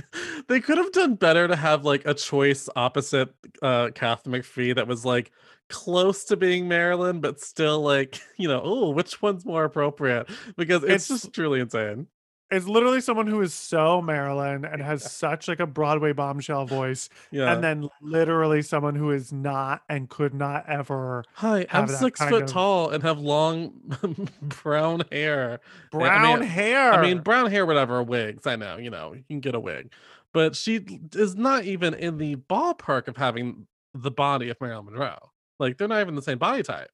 [0.48, 4.86] they could have done better to have like a choice opposite uh Kat McPhee that
[4.86, 5.32] was like
[5.70, 10.28] close to being Marilyn, but still like, you know, oh, which one's more appropriate?
[10.56, 12.06] Because it's, It's- just truly insane.
[12.50, 17.08] It's literally someone who is so Marilyn and has such like a Broadway bombshell voice,
[17.30, 17.52] Yeah.
[17.52, 22.42] and then literally someone who is not and could not ever Hi, I'm six foot
[22.44, 23.72] of- tall and have long
[24.42, 25.60] brown hair.
[25.92, 26.92] I- I brown mean- hair.
[26.92, 28.46] I mean, brown hair, whatever, wigs.
[28.46, 29.90] I know, you know, you can get a wig.
[30.32, 35.30] But she is not even in the ballpark of having the body of Marilyn Monroe.
[35.60, 36.90] Like, they're not even the same body type.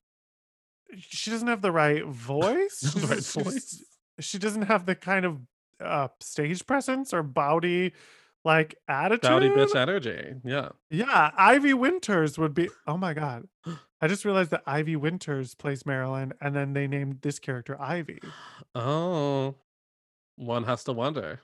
[0.99, 2.81] she doesn't have the right voice.
[2.81, 3.83] The right voice.
[4.21, 5.39] She doesn't have the kind of
[5.81, 7.93] uh stage presence or bowdy
[8.45, 9.23] like attitude.
[9.23, 10.35] Dowdy bitch energy.
[10.45, 10.71] Yeah.
[10.91, 12.69] Yeah, Ivy Winters would be.
[12.87, 13.49] Oh my god.
[14.03, 18.21] I just realized that Ivy Winters plays Marilyn, and then they named this character Ivy.
[18.75, 19.57] Oh,
[20.37, 21.41] one has to wonder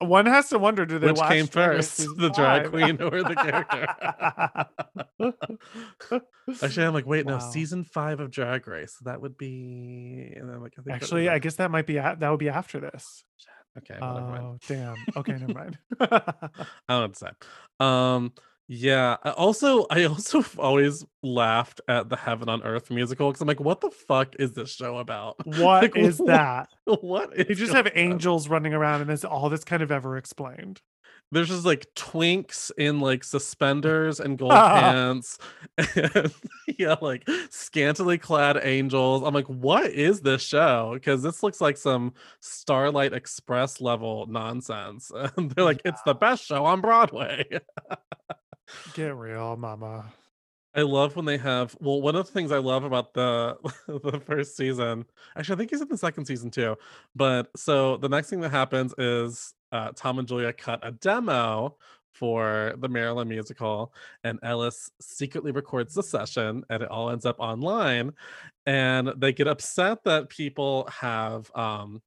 [0.00, 3.34] One has to wonder: Do they which watch came first, the drag queen or the
[3.34, 3.86] character?
[6.62, 8.96] Actually, I'm like, wait, no, season five of Drag Race.
[9.04, 12.20] That would be, and then like, I think Actually, I guess that might be that
[12.20, 13.24] would be after this.
[13.78, 14.16] okay, well.
[14.16, 14.94] Oh damn.
[15.16, 15.78] Okay, never mind.
[16.00, 16.50] I
[16.88, 17.34] don't decide.
[17.80, 18.32] Um,
[18.68, 19.16] yeah.
[19.24, 23.60] I also, I also always laughed at the Heaven on Earth musical because I'm like,
[23.60, 25.36] what the fuck is this show about?
[25.46, 26.68] What Like, is wh- that?
[26.84, 27.92] What is You just have on?
[27.94, 30.80] angels running around, and is all that's kind of ever explained.
[31.30, 35.38] There's just like twinks in like suspenders and gold pants,
[35.76, 36.32] and
[36.78, 39.22] yeah, like scantily clad angels.
[39.22, 40.92] I'm like, what is this show?
[40.94, 45.10] Because this looks like some Starlight Express level nonsense.
[45.36, 47.44] And they're like, it's the best show on Broadway.
[48.94, 50.12] Get real, mama.
[50.74, 53.56] I love when they have well, one of the things I love about the
[53.88, 55.04] the first season,
[55.36, 56.76] actually, I think he's in the second season too.
[57.16, 61.76] But so the next thing that happens is uh, Tom and Julia cut a demo
[62.12, 63.92] for the Marilyn musical,
[64.24, 68.12] and Ellis secretly records the session, and it all ends up online.
[68.66, 72.02] And they get upset that people have, um,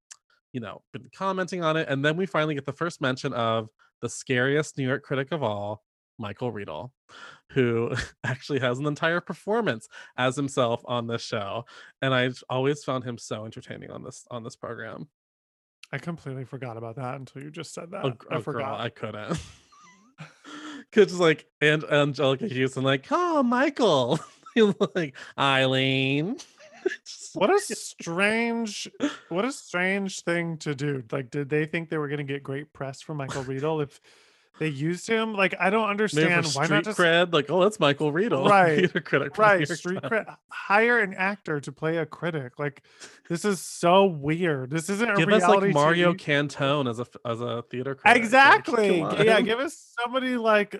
[0.51, 3.69] you know, been commenting on it, and then we finally get the first mention of
[4.01, 5.83] the scariest New York critic of all,
[6.17, 6.91] Michael Riedel,
[7.51, 7.93] who
[8.23, 11.65] actually has an entire performance as himself on this show,
[12.01, 15.07] and I've always found him so entertaining on this on this program.
[15.91, 18.05] I completely forgot about that until you just said oh that.
[18.05, 18.59] Oh, I oh, forgot.
[18.59, 19.39] girl, I couldn't.
[20.91, 24.19] Cause like and Anjelica Huston, like, oh Michael,
[24.95, 26.37] like Eileen.
[27.33, 28.89] What a strange
[29.29, 32.41] what a strange thing to do like did they think they were going to get
[32.41, 34.01] great press from michael riedel if
[34.61, 35.33] they used him?
[35.33, 39.01] Like i don't understand why not just cred, like, oh, that's Michael Riedel, Right, theater
[39.01, 40.35] critic, right street cred.
[40.49, 42.59] Hire an actor to play a critic.
[42.59, 42.83] Like
[43.27, 44.69] this is so weird.
[44.69, 46.19] This isn't a Give us like Mario TV.
[46.19, 48.23] Cantone as a as a theater critic.
[48.23, 49.01] exactly.
[49.01, 50.79] Come yeah give us somebody like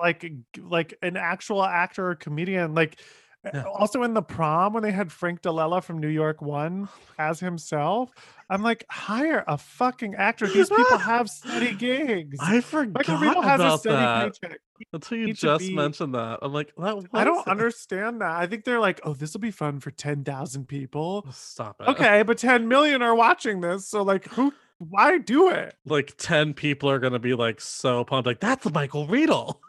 [0.00, 2.76] like like an actual actor or comedian.
[2.76, 3.00] Like
[3.44, 3.62] Yeah.
[3.74, 7.40] also in the prom when they had frank dilella from new york one oh as
[7.40, 8.10] himself
[8.50, 10.46] i'm like hire a fucking actor.
[10.52, 12.36] These people have steady gigs.
[12.38, 14.40] I michael forgot riedel has a about steady that.
[14.42, 14.60] paycheck.
[14.92, 16.38] Until you just mentioned that.
[16.42, 18.30] I'm like, that i don't was- understand that.
[18.32, 21.26] I think they're like oh this will be fun for 10000 people.
[21.32, 21.88] Stop it.
[21.88, 25.74] okay but 10 million are watching this so like who why do it?
[25.84, 29.60] Like ten people are gonna be like so pumped, like that's Michael Riedel.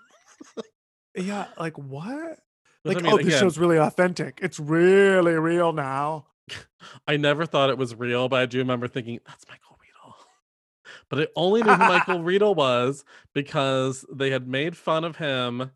[1.16, 2.40] yeah like what
[2.84, 6.26] Like I mean, oh this show's really authentic it's really real now
[7.08, 10.16] I never thought it was real, but I do remember thinking that's Michael Riedel.
[11.10, 15.72] But I only knew who Michael Riedel was because they had made fun of him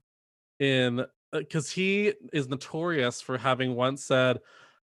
[0.59, 4.39] in uh, because he is notorious for having once said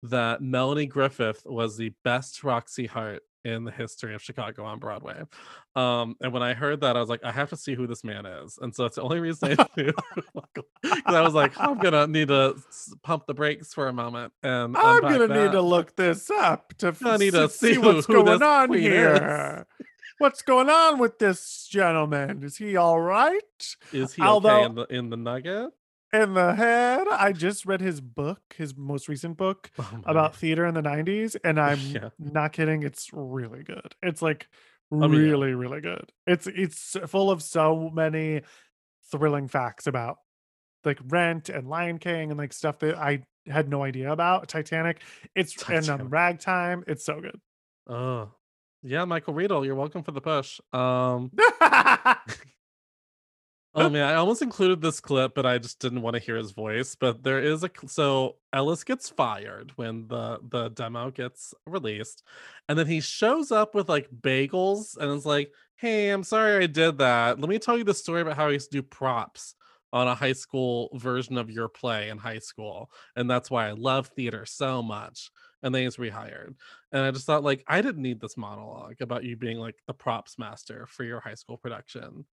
[0.05, 5.23] that Melanie Griffith was the best Roxie Hart in the history of Chicago on Broadway.
[5.75, 8.03] Um, and when I heard that, I was like, I have to see who this
[8.03, 8.59] man is.
[8.61, 9.93] And so that's the only reason I knew.
[10.83, 12.55] Because I was like, I'm gonna need to
[13.03, 14.33] pump the brakes for a moment.
[14.43, 18.07] And i'm gonna need to look this up to I need to see see what's
[18.07, 19.67] who- who going on here
[20.19, 22.43] What's going on with this gentleman?
[22.43, 23.77] Is he all right?
[23.93, 25.71] Is he Although- okay in the in the nugget?
[26.13, 27.07] In the head.
[27.11, 31.37] I just read his book, his most recent book Oh about theater in the 90s,
[31.45, 32.09] and I'm Yeah.
[32.19, 32.83] not kidding.
[32.85, 33.95] It's really good.
[34.03, 34.49] It's like
[34.91, 35.19] mean, yeah.
[35.19, 36.13] really, really good.
[36.27, 38.43] It's it's full of so many
[39.11, 40.19] thrilling facts about
[40.85, 44.49] like Rent and Lion King and like stuff that I had no idea about.
[44.49, 45.03] Titanic.
[45.35, 46.85] It's and um, Ragtime.
[46.87, 47.41] It's so good.
[47.89, 48.31] Oh,
[48.83, 50.61] yeah, Michael Riedel, you're welcome for the push.
[50.73, 51.33] Um,
[53.77, 56.53] oh man, I almost included this clip, but I just didn't want to hear his
[56.53, 56.95] voice.
[56.97, 62.25] But there is a so Ellis gets fired when the the demo gets released,
[62.69, 66.67] and then he shows up with like bagels and is like, "Hey, I'm sorry I
[66.67, 67.41] did that.
[67.41, 69.55] Let me tell you the story about how I used to do props."
[69.93, 72.91] On a high school version of your play in high school.
[73.15, 75.31] And that's why I love theater so much.
[75.63, 76.55] And then he's rehired.
[76.93, 79.95] And I just thought, like, I didn't need this monologue about you being like the
[79.95, 82.27] props master for your high school production.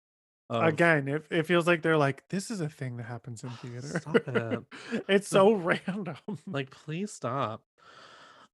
[0.51, 3.51] Of- Again, it, it feels like they're like, this is a thing that happens in
[3.63, 4.01] theater.
[4.01, 5.05] Stop it.
[5.09, 5.53] it's so
[5.87, 6.17] random.
[6.47, 7.63] Like, please stop.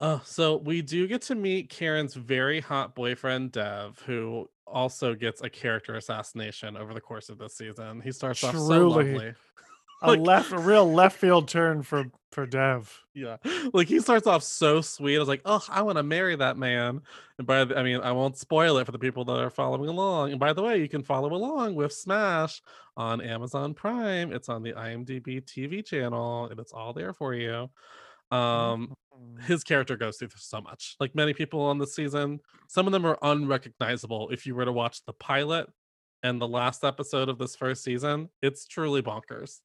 [0.01, 5.43] Uh, so we do get to meet Karen's very hot boyfriend, Dev, who also gets
[5.43, 8.01] a character assassination over the course of this season.
[8.01, 9.33] He starts off so lovely.
[10.03, 12.95] A Like- left, a real left field turn for for Dev.
[13.15, 13.39] Yeah,
[13.73, 15.17] like he starts off so sweet.
[15.17, 17.01] I was like, oh, I want to marry that man.
[17.39, 19.89] And by the, I mean, I won't spoil it for the people that are following
[19.89, 20.31] along.
[20.33, 22.61] And by the way, you can follow along with Smash
[22.97, 24.31] on Amazon Prime.
[24.33, 27.71] It's on the IMDb TV channel, and it's all there for you.
[28.31, 28.95] Um,
[29.47, 30.97] his character goes through so much.
[31.01, 34.29] Like many people on the season, some of them are unrecognizable.
[34.31, 35.67] If you were to watch the pilot
[36.23, 39.61] and the last episode of this first season, it's truly bonkers.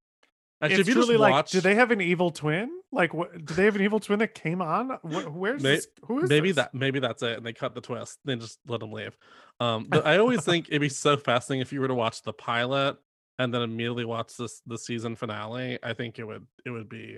[0.64, 2.70] Actually, it's if you just truly like, do they have an evil twin?
[2.92, 3.46] Like, what?
[3.46, 4.90] Do they have an evil twin that came on?
[5.02, 5.88] Wh- where's May- this?
[6.06, 6.56] Who is maybe this?
[6.58, 9.16] that maybe that's it and they cut the twist then just let them leave
[9.60, 12.34] um but i always think it'd be so fascinating if you were to watch the
[12.34, 12.98] pilot
[13.40, 17.18] and then immediately watch this the season finale i think it would it would be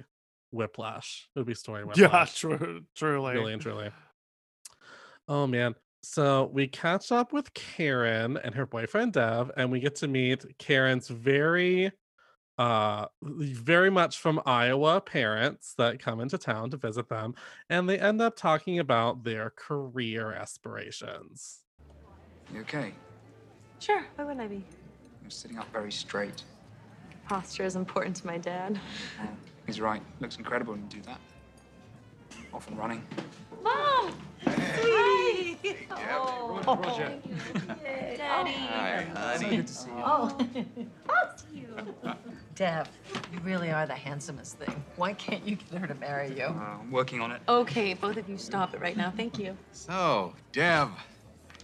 [0.51, 3.33] whiplash it would be story Yeah, true, truly.
[3.33, 3.89] really and truly
[5.27, 9.95] oh man so we catch up with karen and her boyfriend dev and we get
[9.97, 11.91] to meet karen's very
[12.57, 17.33] uh very much from iowa parents that come into town to visit them
[17.69, 21.63] and they end up talking about their career aspirations
[22.53, 22.93] You okay?
[23.79, 24.63] Sure, why wouldn't I be?
[25.21, 26.43] You're sitting up very straight.
[27.27, 28.79] Posture is important to my dad.
[29.65, 30.01] He's right.
[30.19, 31.19] Looks incredible when you do that.
[32.53, 33.03] Off and running.
[33.63, 34.13] Mom!
[34.45, 35.14] Hi!
[35.91, 36.61] Oh.
[36.65, 37.17] Roger.
[38.17, 38.51] Daddy.
[38.51, 39.95] Hi, So good to see you.
[40.03, 40.37] Oh,
[42.55, 42.87] Dev,
[43.33, 44.83] you really are the handsomest thing.
[44.95, 46.45] Why can't you get her to marry you?
[46.45, 47.41] Uh, I'm working on it.
[47.49, 49.11] okay, both of you stop it right now.
[49.15, 49.57] Thank you.
[49.73, 50.89] So, Dev,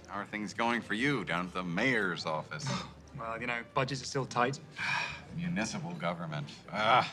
[0.07, 2.67] how are things going for you down at the mayor's office?
[3.17, 4.59] Well, you know, budgets are still tight.
[5.37, 6.47] Municipal government.
[6.73, 7.09] Ah,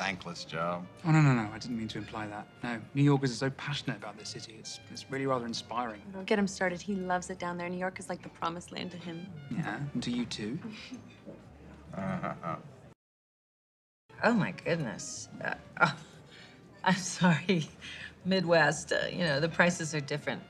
[0.00, 0.86] thankless job.
[1.04, 1.48] Oh, no, no, no.
[1.52, 2.46] I didn't mean to imply that.
[2.62, 4.56] No, New Yorkers are so passionate about this city.
[4.58, 6.00] It's, it's really rather inspiring.
[6.14, 6.80] Don't get him started.
[6.80, 7.68] He loves it down there.
[7.68, 9.26] New York is like the promised land to him.
[9.50, 10.58] Yeah, and to you too.
[11.94, 12.56] Uh-huh.
[14.24, 15.28] Oh my goodness.
[15.44, 15.94] Uh, oh,
[16.84, 17.68] I'm sorry.
[18.24, 20.42] Midwest, uh, you know, the prices are different.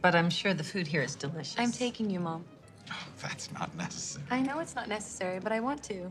[0.00, 1.56] But I'm sure the food here is delicious.
[1.58, 2.44] I'm taking you, Mom.
[2.90, 4.24] Oh, That's not necessary.
[4.30, 6.10] I know it's not necessary, but I want to.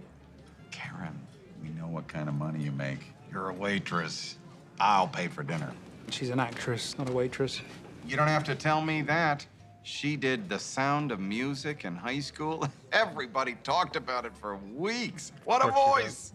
[0.70, 1.18] Karen,
[1.62, 3.00] we know what kind of money you make.
[3.32, 4.38] You're a waitress.
[4.80, 5.72] I'll pay for dinner.
[6.10, 7.62] She's an actress, not a waitress.
[8.08, 9.46] You don't have to tell me that.
[9.84, 12.68] She did The Sound of Music in high school.
[12.92, 15.32] Everybody talked about it for weeks.
[15.46, 16.34] What a Of course she voice!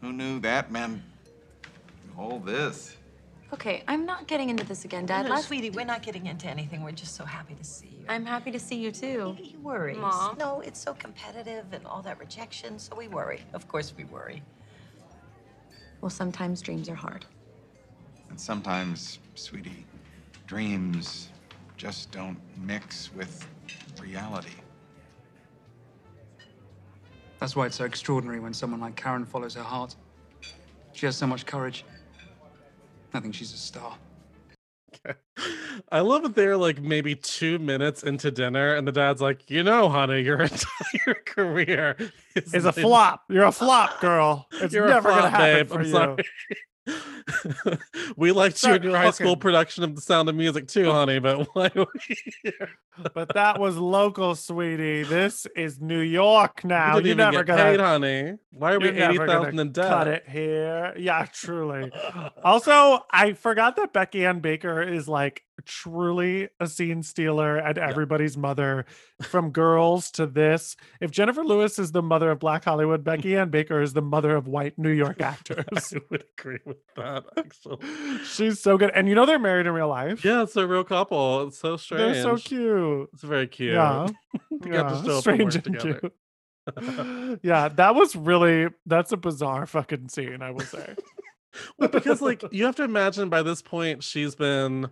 [0.00, 1.02] Who knew that meant
[2.16, 2.96] all this?
[3.52, 5.26] Okay, I'm not getting into this again, Dad.
[5.26, 6.82] No, Last- sweetie, we're not getting into anything.
[6.82, 8.04] We're just so happy to see you.
[8.08, 9.36] I'm happy to see you too.
[9.38, 9.98] He worries.
[9.98, 10.36] Mom.
[10.38, 13.40] No, it's so competitive and all that rejection, so we worry.
[13.52, 14.42] Of course we worry.
[16.02, 17.24] Well, sometimes dreams are hard.
[18.28, 19.86] And sometimes, sweetie,
[20.48, 21.28] dreams
[21.76, 23.46] just don't mix with
[24.00, 24.50] reality.
[27.38, 29.94] That's why it's so extraordinary when someone like Karen follows her heart.
[30.92, 31.84] She has so much courage.
[33.14, 33.96] I think she's a star.
[35.92, 39.62] I love that they're like maybe two minutes into dinner, and the dad's like, "You
[39.62, 41.96] know, honey, your entire career
[42.36, 43.24] is, Is a flop.
[43.28, 44.46] You're a flop, girl.
[44.52, 45.68] It's You're never a gonna flop, happen babe.
[45.68, 46.18] for I'm
[46.86, 46.94] you.
[47.28, 47.78] sorry."
[48.16, 51.18] we liked you in your high school production of The Sound of Music too, honey.
[51.18, 52.70] But why are we here?
[53.14, 55.02] But that was local, sweetie.
[55.02, 56.98] This is New York now.
[56.98, 58.38] you never get gonna paid, honey.
[58.50, 59.88] Why are we eighty thousand in debt?
[59.88, 60.94] Cut it here.
[60.96, 61.90] Yeah, truly.
[62.44, 68.36] also, I forgot that Becky Ann Baker is like truly a scene stealer and everybody's
[68.36, 68.84] mother
[69.22, 70.76] from girls to this.
[71.00, 74.34] If Jennifer Lewis is the mother of Black Hollywood, Becky Ann Baker is the mother
[74.34, 75.64] of white New York actors.
[75.94, 77.76] I would agree with that, actually.
[78.24, 78.90] She's so good.
[78.94, 80.24] And you know they're married in real life.
[80.24, 81.46] Yeah, it's a real couple.
[81.48, 82.14] It's so strange.
[82.14, 83.10] They're so cute.
[83.12, 83.74] It's very cute.
[83.74, 84.08] Yeah.
[84.60, 86.00] They got to Yeah, show strange and together.
[86.00, 87.40] cute.
[87.42, 90.94] yeah, that was really that's a bizarre fucking scene, I will say.
[91.78, 94.88] well, because like you have to imagine by this point she's been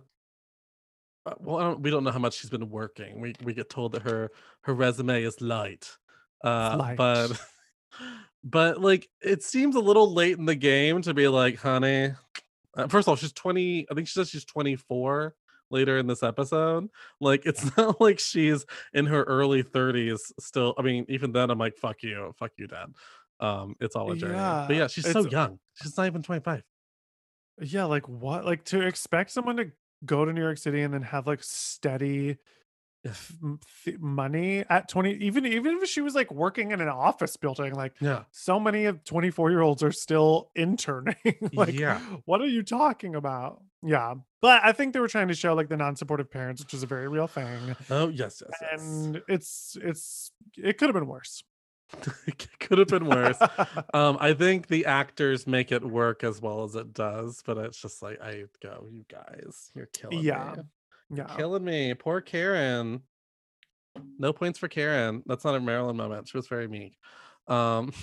[1.25, 3.69] uh, well I don't, we don't know how much she's been working we we get
[3.69, 4.29] told that her
[4.63, 5.89] her resume is light
[6.43, 6.97] uh Light.
[6.97, 7.31] but
[8.43, 12.11] but like it seems a little late in the game to be like honey
[12.75, 15.35] uh, first of all she's 20 i think she says she's 24
[15.69, 16.89] later in this episode
[17.19, 21.57] like it's not like she's in her early 30s still i mean even then i'm
[21.59, 22.87] like fuck you fuck you dad
[23.39, 24.33] um it's all a journey
[24.67, 26.63] but Yeah, yeah she's so young she's not even 25
[27.61, 28.45] Yeah, like what?
[28.45, 29.71] Like to expect someone to
[30.05, 32.59] go to New York City and then have like steady f- m- th-
[33.99, 37.93] money at 20 even even if she was like working in an office building like
[37.99, 38.23] Yeah.
[38.31, 41.15] so many of 24 year olds are still interning
[41.53, 41.99] like Yeah.
[42.25, 45.69] what are you talking about yeah but i think they were trying to show like
[45.69, 48.81] the non-supportive parents which is a very real thing Oh yes, yes, yes.
[48.81, 51.43] and it's it's it could have been worse
[52.27, 53.37] it could have been worse.
[53.93, 57.77] um, I think the actors make it work as well as it does, but it's
[57.81, 60.63] just like I go, you guys, you're killing yeah me.
[61.13, 61.93] Yeah Killing me.
[61.93, 63.01] Poor Karen.
[64.17, 65.23] No points for Karen.
[65.25, 66.27] That's not a Marilyn moment.
[66.27, 66.97] She was very meek.
[67.47, 67.91] Um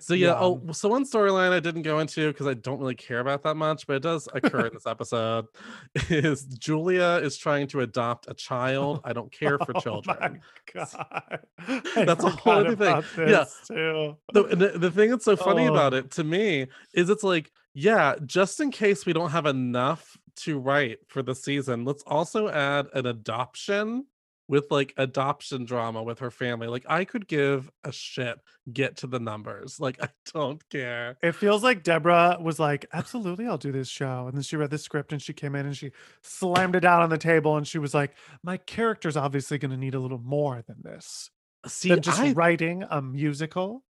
[0.00, 0.38] so yeah, Yeah.
[0.40, 3.56] oh so one storyline I didn't go into because I don't really care about that
[3.56, 5.46] much, but it does occur in this episode
[6.10, 9.00] is Julia is trying to adopt a child.
[9.04, 10.16] I don't care for Oh children.
[10.20, 10.38] my
[10.74, 12.88] god I That's a whole other thing.
[12.88, 13.44] about Yeah.
[13.66, 14.16] too.
[14.32, 15.98] the, the the thing that's so funny about Oh.
[15.98, 20.58] it to me is it's like yeah just in case we don't have enough to
[20.58, 24.04] write for the season let's also add an adoption
[24.48, 28.38] with like adoption drama with her family like i could give a shit
[28.72, 33.46] get to the numbers like i don't care It feels like Debra was like, absolutely,
[33.46, 34.26] I'll do this show.
[34.26, 35.90] And then she read the script and she came in and she
[36.22, 38.12] slammed it down on the table and she was like,
[38.42, 41.30] my character's obviously going to need a little more than this.
[41.66, 43.82] see than just I, writing a musical.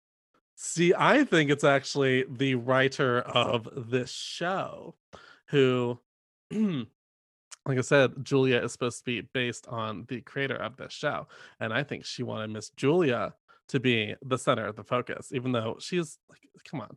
[0.55, 4.95] see i think it's actually the writer of this show
[5.47, 5.99] who
[7.65, 11.27] like I said, Julia is supposed to be based on the creator of this show.
[11.59, 13.33] And I think she wanted Miss Julia
[13.69, 16.95] to be the center of the focus, even though she's like, come on.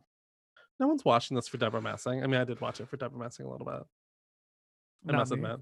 [0.79, 2.23] No one's watching this for Debra Messing.
[2.23, 3.83] I mean, I did watch it for Debra Messing a little bit.
[5.07, 5.39] I Not must me.
[5.39, 5.59] admit.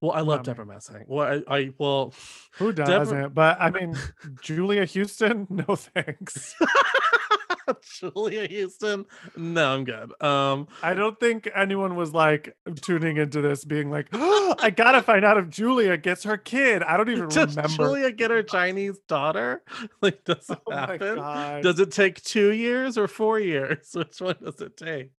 [0.00, 0.50] Well, I love Not me.
[0.52, 1.04] Debra Messing.
[1.06, 2.12] Well, I, I well,
[2.58, 3.34] Who doesn't?
[3.34, 3.96] But I mean,
[4.42, 6.54] Julia Houston, no thanks.
[8.00, 9.04] Julia Houston.
[9.36, 10.12] No, I'm good.
[10.22, 15.02] Um, I don't think anyone was like tuning into this being like, oh, I gotta
[15.02, 16.82] find out if Julia gets her kid.
[16.82, 17.68] I don't even does remember.
[17.84, 19.62] Julia get her Chinese daughter?
[20.00, 21.62] Like, does it Oh happen?
[21.62, 23.90] Does it take two years or four years?
[23.94, 25.10] Which one does it take?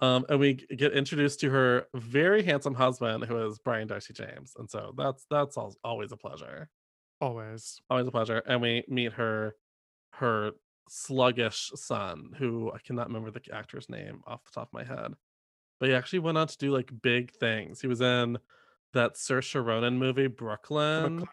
[0.00, 4.52] Um, and we get introduced to her very handsome husband, who is Brian Darcy James,
[4.58, 6.68] and so that's that's al- always a pleasure,
[7.20, 7.80] Always.
[7.88, 8.42] always a pleasure.
[8.46, 9.56] And we meet her
[10.14, 10.52] her
[10.88, 15.14] sluggish son, who I cannot remember the actor's name off the top of my head,
[15.78, 17.80] but he actually went on to do like big things.
[17.80, 18.38] He was in
[18.92, 21.24] that Saoirse Ronan movie Brooklyn.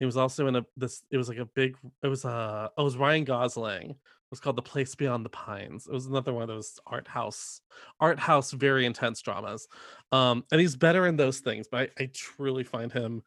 [0.00, 1.02] He was also in a this.
[1.10, 1.76] It was like a big.
[2.02, 2.68] It was uh.
[2.76, 3.90] Oh, it was Ryan Gosling.
[3.90, 5.86] It was called The Place Beyond the Pines.
[5.86, 7.60] It was another one of those art house,
[8.00, 9.68] art house, very intense dramas.
[10.10, 11.68] Um, and he's better in those things.
[11.70, 13.22] But I, I truly find him.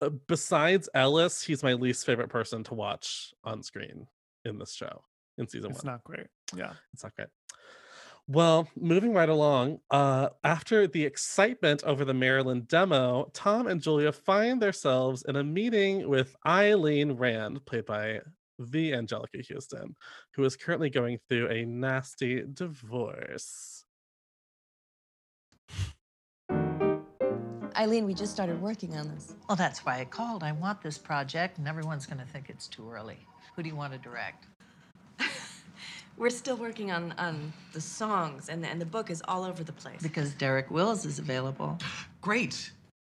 [0.00, 4.06] Uh, besides Ellis, he's my least favorite person to watch on screen
[4.44, 5.02] in this show
[5.38, 5.94] in season It's one.
[5.94, 6.26] It's not great.
[6.56, 6.72] Yeah.
[6.92, 7.28] It's not great.
[8.26, 14.12] Well, moving right along, uh, after the excitement over the Marilyn demo, Tom and Julia
[14.12, 18.20] find themselves in a meeting with Eileen Rand, played by
[18.58, 19.96] the Anjelica Huston,
[20.34, 23.84] who is currently going through a nasty divorce.
[27.76, 29.34] Eileen, we just started working on this.
[29.48, 30.44] Well, that's why I called.
[30.44, 33.26] I want this project, and everyone's going to think it's too early.
[33.56, 34.46] Who do you want to direct?
[36.16, 39.64] We're still working on, on the songs, and the, and the book is all over
[39.64, 40.02] the place.
[40.02, 41.78] Because Derek Wills is available.
[42.20, 42.70] Great.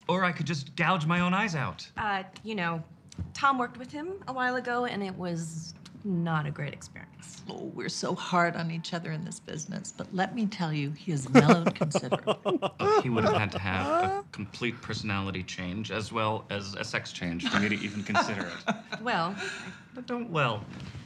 [0.08, 1.86] Or I could just gouge my own eyes out.
[1.96, 2.82] Uh, you know,
[3.34, 5.74] Tom worked with him a while ago, and it was
[6.08, 7.42] not a great experience.
[7.48, 10.90] Oh, we're so hard on each other in this business, but let me tell you,
[10.90, 12.60] he has mellowed considerably.
[13.02, 17.12] He would have had to have a complete personality change as well as a sex
[17.12, 18.74] change for me to even consider it.
[19.00, 19.36] Well,
[19.94, 20.64] But don't well.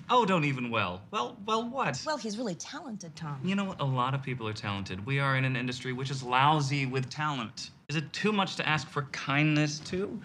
[0.09, 1.03] Oh, don't even well.
[1.11, 2.03] Well, well, what?
[2.07, 3.39] Well, he's really talented, Tom.
[3.45, 3.81] You know what?
[3.81, 5.05] A lot of people are talented.
[5.07, 7.71] We are in an industry which is lousy with talent.
[7.89, 10.21] Is it too much to ask for kindness, too?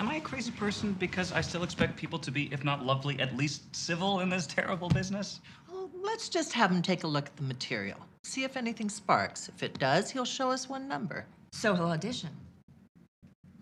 [0.00, 3.18] Am I a crazy person because I still expect people to be, if not lovely,
[3.20, 5.40] at least civil in this terrible business?
[5.70, 7.98] Well, let's just have him take a look at the material.
[8.24, 9.48] See if anything sparks.
[9.48, 11.26] If it does, he'll show us one number.
[11.52, 12.30] So he'll audition.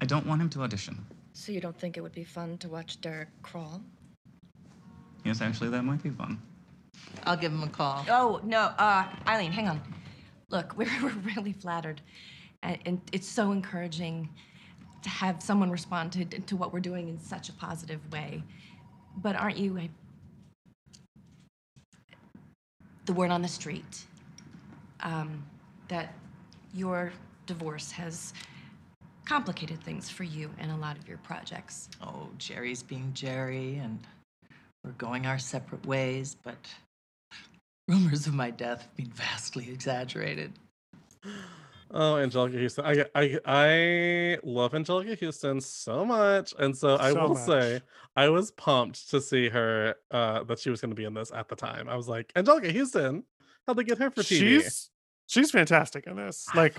[0.01, 1.05] I don't want him to audition.
[1.35, 3.83] So you don't think it would be fun to watch Derek crawl?
[5.25, 6.41] Yes, actually, that might be fun.
[7.25, 8.05] I'll give him a call.
[8.09, 9.81] Oh, no, uh, Eileen, hang on.
[10.49, 12.01] Look, we're, we're really flattered.
[12.63, 14.29] And, and it's so encouraging
[15.03, 18.43] to have someone respond to, to what we're doing in such a positive way.
[19.17, 19.91] But aren't you a,
[23.05, 24.05] the word on the street
[25.01, 25.45] um,
[25.89, 26.15] that
[26.75, 27.13] your
[27.47, 28.33] divorce has
[29.25, 31.89] complicated things for you and a lot of your projects?
[32.01, 33.99] Oh, Jerry's being Jerry, and
[34.85, 36.57] we're going our separate ways, but
[37.89, 40.53] rumors of my death have been vastly exaggerated.
[41.95, 42.85] Oh, Anjelica Huston.
[42.87, 46.55] I I I love Anjelica Huston so much.
[46.59, 47.45] And so I So will much.
[47.47, 47.81] say
[48.17, 51.49] I was pumped to see her uh that she was gonna be in this at
[51.49, 51.89] the time.
[51.89, 53.25] I was like, Anjelica Huston,
[53.67, 54.39] how'd they get her for TV?
[54.39, 54.91] She's
[55.27, 56.47] she's fantastic in this.
[56.55, 56.77] Like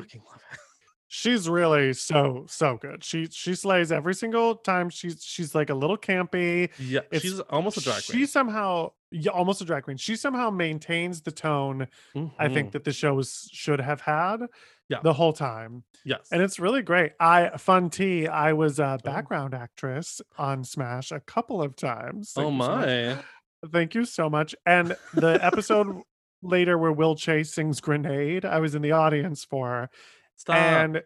[1.16, 3.04] she's really so so good.
[3.04, 4.90] She she slays every single time.
[4.90, 6.70] She's she's like a little campy.
[6.80, 8.20] Yeah, she's almost a drag queen.
[8.20, 9.98] She somehow yeah, almost a drag queen.
[9.98, 11.88] She somehow maintains the tone
[12.40, 12.72] I think Mhm.
[12.72, 14.38] that the show was, should have had
[14.90, 15.02] Yeah.
[15.04, 15.84] the whole time.
[16.04, 16.30] Yes.
[16.32, 17.12] And it's really great.
[17.20, 18.28] I fun tea.
[18.28, 18.96] I was Oh.
[18.96, 22.34] a background actress on Smash a couple of times.
[22.36, 23.18] Oh Thank so my.
[23.72, 24.56] Thank you so much.
[24.66, 26.02] And the episode
[26.42, 29.90] later where Will Chase sings Grenade, I was in the audience for.
[30.44, 30.58] Stop.
[30.58, 31.02] And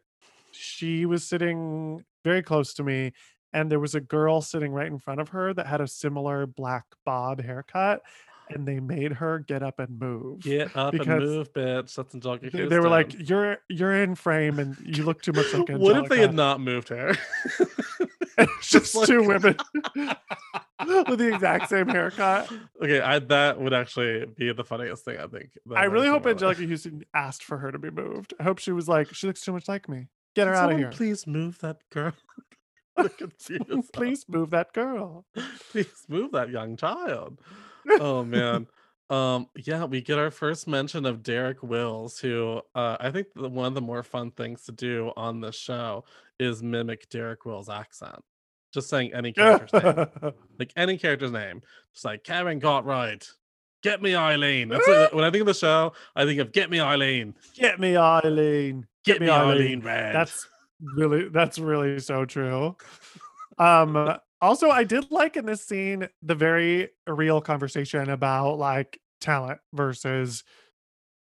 [0.52, 3.12] she was sitting very close to me.
[3.54, 6.48] And there was a girl sitting right in front of her that had a similar
[6.48, 8.02] black bob haircut.
[8.50, 10.40] And they made her get up and move.
[10.40, 11.94] Get up and move, bitch.
[11.94, 15.54] That's Anjelica They, they were like, "You're you're in frame, and you look too much
[15.54, 17.14] like Anjelica." what if they had not moved her?
[18.60, 19.58] It's just two women
[20.86, 22.52] with the exact same haircut.
[22.82, 25.58] Okay, I that would actually be the funniest thing I think.
[25.76, 26.58] I really hope in my life.
[26.60, 28.36] Anjelica Huston asked for her to be moved.
[28.40, 30.08] I hope she was like, "She looks too much like me.
[30.36, 30.92] Get her Can out of here.
[30.92, 32.14] Please move that girl.
[33.92, 35.26] Please move that girl."
[35.72, 37.40] Please move that young child.
[38.00, 38.68] Oh man.
[39.10, 43.48] Um yeah, we get our first mention of Derek Wills, who uh I think the,
[43.50, 46.04] one of the more fun things to do on this show
[46.40, 48.20] is mimic Derek Wills' accent.
[48.74, 50.08] Just saying any character's name.
[50.60, 51.62] Like any character's name.
[51.94, 53.26] Just like Karen got right.
[53.84, 54.70] Get me Eileen.
[54.70, 55.14] That's it.
[55.14, 57.36] when I think of the show, I think of get me Eileen.
[57.56, 58.88] Get me Eileen.
[59.06, 60.14] Get me Eileen Red.
[60.16, 60.48] That's
[60.82, 62.76] really that's really so true.
[63.60, 69.60] Um also I did like in this scene the very real conversation about like talent
[69.74, 70.44] versus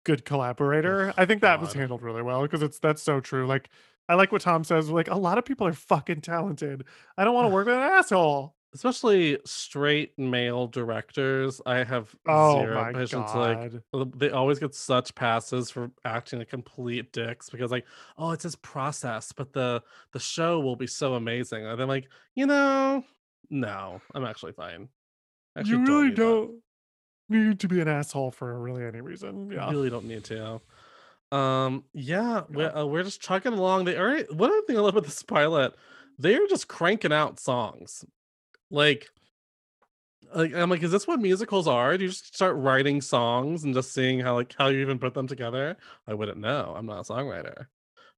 [0.04, 1.14] good oh, collaborator.
[1.16, 3.46] I think that was handled really well because it's that's so true.
[3.46, 3.68] Like
[4.08, 6.84] I like what Tom says, like a lot of people are fucking talented.
[7.16, 8.54] I don't want to work with an asshole.
[8.74, 13.82] Especially straight male directors i have Oh zero patience like God.
[13.94, 17.86] uh, they always get such passes for acting like complete dicks because like
[18.18, 22.08] oh it's his process but the the show will be so amazing and i'm like
[22.34, 23.04] you know
[23.50, 24.88] no i'm actually fine
[25.56, 26.62] actually you really need don't
[27.28, 29.50] need to be an asshole for really any reason.
[29.50, 29.70] You Yeah.
[29.70, 30.60] really don't need to
[31.32, 34.94] um yeah we're, uh, we're just chugging along they already one other thing i love
[34.94, 35.74] about this pilot
[36.18, 38.04] they're just cranking out songs
[38.70, 39.08] like
[40.34, 43.74] like i'm like is this what musicals are do you just start writing songs and
[43.74, 45.76] just seeing how like how you even put them together
[46.08, 47.66] i wouldn't know i'm not a songwriter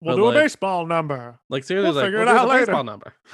[0.02, 1.38] We'll But, do like- a baseball number.
[1.48, 2.66] like seriously We'll like figure we'll it out later.
[2.66, 3.14] baseball number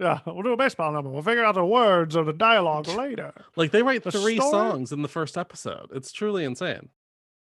[0.00, 1.10] Yeah, we'll do a baseball number.
[1.10, 3.32] We'll figure out the words or the dialogue later.
[3.56, 6.90] like they write The three story- songs in the first episode it's truly insane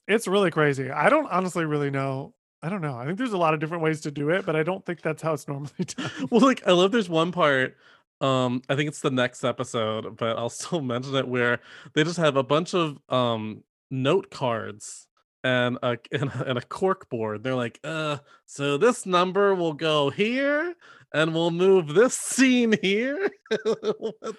[0.09, 0.91] It's really crazy.
[0.91, 2.33] I don't honestly really know.
[2.63, 2.97] I don't know.
[2.97, 5.03] I think there's a lot of different ways to do it, but I don't think
[5.03, 6.11] that's how it's normally done.
[6.31, 7.77] well like i love there's one part
[8.21, 11.61] um i think it's the next episode but i'll still mention it where
[11.95, 15.07] they just have a bunch of um note cards
[15.45, 17.45] and a and a, cork board.
[17.45, 20.75] They're like uh so this number will go here
[21.15, 23.31] and we'll move this scene here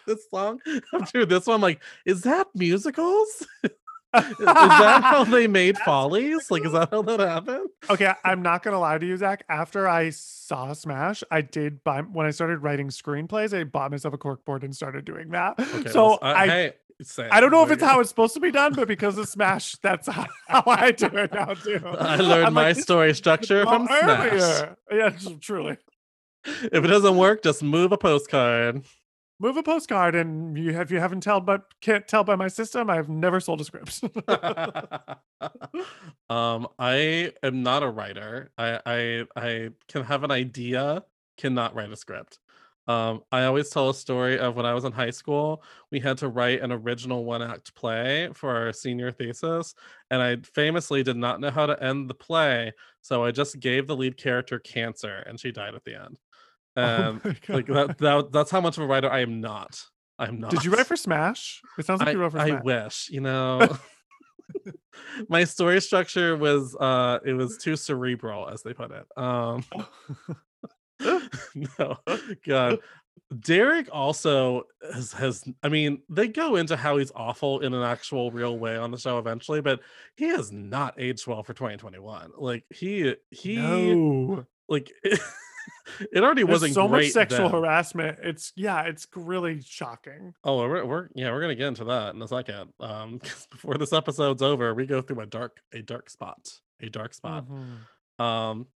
[0.05, 0.59] this song.
[0.93, 3.47] After this one I'm like is that musicals
[4.17, 8.63] is, that how they made follies like is that how that happened Okay, I'm not
[8.63, 9.43] gonna lie to you, Zach.
[9.49, 13.57] After I saw Smash, I did buy when I started writing screenplays.
[13.57, 15.59] I bought myself a corkboard and started doing that.
[15.59, 17.29] okay so well, uh, I, hey, same.
[17.31, 19.75] I don't know if it's how it's supposed to be done, but because of Smash,
[19.77, 21.79] that's how, how I do it now too.
[21.99, 24.69] I learned I'm my like, story structure from all Smash.
[24.91, 25.09] Yeah,
[25.39, 25.77] truly.
[26.45, 28.83] If it doesn't work, just move a postcard.
[29.39, 32.89] Move a postcard and you if you haven't tell but can't tell by my system
[32.89, 34.03] i've never sold a script
[36.29, 38.51] um, I am not a writer.
[38.57, 41.03] I I I can have an idea,
[41.37, 42.39] cannot write a script.
[42.87, 45.61] Um, I always tell a story of when I was in high school,
[45.91, 49.75] we had to write an original one act play for our senior thesis,
[50.09, 52.71] and I famously did not know how to end the play,
[53.01, 56.17] so I just gave the lead character cancer and she died at the end.
[56.77, 59.81] And my like that, that that's how much of a writer I am not.
[60.19, 60.51] I'm not.
[60.51, 63.09] did you write for smash it sounds like I, you wrote for I smash wish,
[63.09, 63.77] you know.
[65.29, 69.05] my story structure was uh it was too cerebral as they put it.
[69.17, 69.63] Um
[71.79, 71.97] no.
[72.45, 72.79] God.
[73.39, 74.63] Derek also
[74.93, 78.77] has, has I mean, they go into how he's awful in an actual real way
[78.77, 79.81] on the show eventually, but
[80.15, 82.31] he has not aged well for 2021.
[82.37, 84.91] Like he he no like
[86.11, 87.51] it, already There's wasn't so much sexual then.
[87.51, 92.13] harassment it's yeah it's really shocking Oh, we're, we're yeah, we're gonna get into that
[92.15, 92.73] in a second.
[92.79, 93.19] Um,
[93.51, 96.49] before this episode's over, we go through a dark a dark spot,
[96.81, 97.45] a dark spot.
[97.47, 98.23] Mhm.
[98.23, 98.67] Um,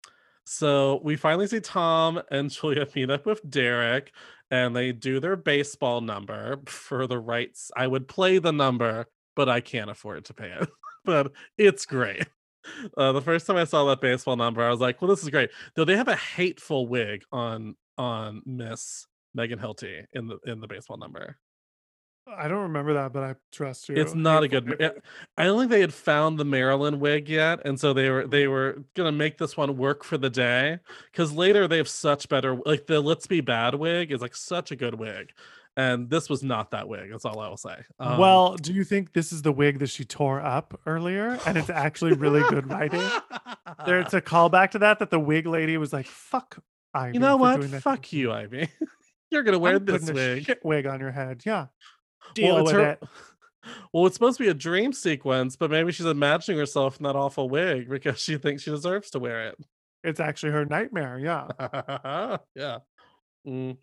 [0.45, 4.11] so we finally see Tom and Julia meet up with Derek,
[4.49, 7.71] and they do their baseball number for the rights.
[7.75, 10.69] I would play the number, but I can't afford to pay it.
[11.05, 12.27] but it's great.
[12.97, 15.29] Uh, the first time I saw that baseball number, I was like, "Well, this is
[15.29, 20.59] great." Though they have a hateful wig on on Miss Megan Hilty in the in
[20.61, 21.37] the baseball number.
[22.37, 24.75] i don't remember that but i trust you It's not a good.
[24.79, 24.91] yeah,
[25.37, 28.47] I don't think they had found the Marilyn wig yet, and so they were they
[28.47, 30.79] were gonna make this one work for the day.
[31.11, 34.71] Because later they have such better, like the Let's Be Bad wig is like such
[34.71, 35.31] a good wig,
[35.81, 37.09] and this was not that wig.
[37.11, 37.75] That's all I will say.
[37.99, 41.57] Um, well do you think this is the wig that she tore up earlier and
[41.57, 43.01] it's actually really good writing
[43.85, 46.57] there it's a callback to that that the wig lady was like fuck
[46.93, 47.63] Ivy you know what?
[47.81, 48.67] Fuck you, Ivy.
[49.31, 50.45] You're gonna wear I'm this wig.
[50.45, 51.67] shit wig on your head yeah
[52.33, 53.03] deal it's with her- it
[53.93, 57.15] Well, it's supposed to be a dream sequence, but maybe she's imagining herself in that
[57.15, 59.55] awful wig because she thinks she deserves to wear it.
[60.03, 62.77] it's actually her nightmare yeah yeah.
[63.47, 63.77] Mm.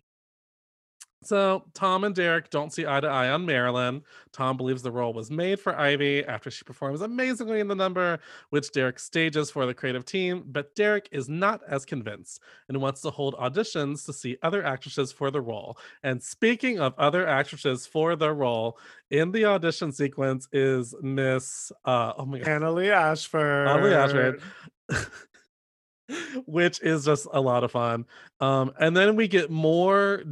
[1.21, 4.03] So Tom and Derek don't see eye to eye on Marilyn.
[4.31, 8.19] Tom believes the role was made for Ivy after she performs amazingly in the number,
[8.51, 10.43] which Derek stages for the creative team.
[10.47, 15.11] But Derek is not as convinced and wants to hold auditions to see other actresses
[15.11, 15.77] for the role.
[16.03, 18.77] And speaking of other actresses for the role,
[19.11, 23.67] in the audition sequence is Miss uh oh my god, Annaleigh Ashford.
[23.67, 24.41] Annaleigh Ashford.
[26.45, 28.05] which is just a lot of fun.
[28.39, 30.23] Um, and then we get more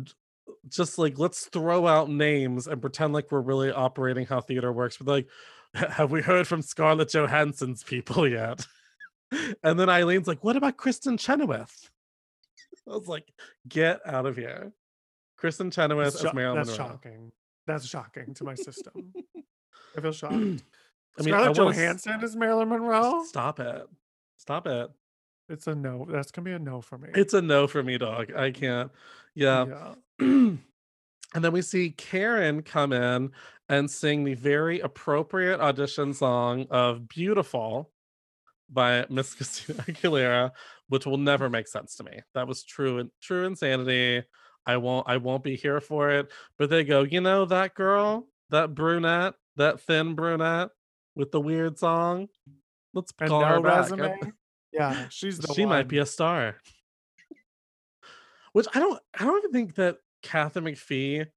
[0.70, 4.98] just like let's throw out names and pretend like we're really operating how theater works.
[4.98, 5.28] But like,
[5.74, 8.66] have we heard from Scarlett Johansson's people yet?
[9.64, 11.90] and then Eileen's like, what about Kristin Chenoweth?
[12.88, 13.32] I was like,
[13.68, 14.72] get out of here.
[15.42, 16.92] Kristin Chenoweth That's, as Marilyn that's Monroe.
[16.94, 17.32] shocking.
[17.68, 19.14] That's shocking to my system.
[19.96, 20.34] I feel shocked.
[20.34, 20.62] I mean,
[21.20, 23.24] Scarlett s- Johansson is Marilyn Monroe.
[23.26, 23.88] Stop it.
[24.38, 24.90] Stop it.
[25.50, 26.08] It's a no.
[26.10, 27.10] That's gonna be a no for me.
[27.16, 28.34] It's a no for me, dog.
[28.36, 28.92] I can't.
[29.34, 29.66] Yeah.
[29.66, 29.94] Yeah.
[30.20, 30.60] and
[31.34, 33.32] then we see Karen come in
[33.70, 37.92] and sing the very appropriate audition song of Beautiful
[38.70, 40.52] by Miss Christina Aguilera,
[40.90, 42.20] which will never make sense to me.
[42.34, 44.24] That was true and true insanity.
[44.66, 46.32] I won't I won't be here for it.
[46.58, 50.70] But they go, you know that girl, that brunette, that thin brunette
[51.16, 52.28] with the weird song.
[52.94, 53.92] Let's call her back.
[54.72, 56.58] Yeah, she's the she might be a star.
[58.54, 61.28] Which I don't I don't even think that Katharine McPhee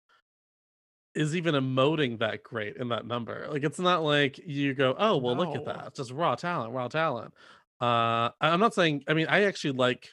[1.15, 3.47] is even emoting that great in that number.
[3.51, 5.87] Like it's not like you go, oh well look at that.
[5.89, 7.35] It's just raw talent, raw talent.
[7.81, 10.09] Uh I- I'm not saying I mean I actually like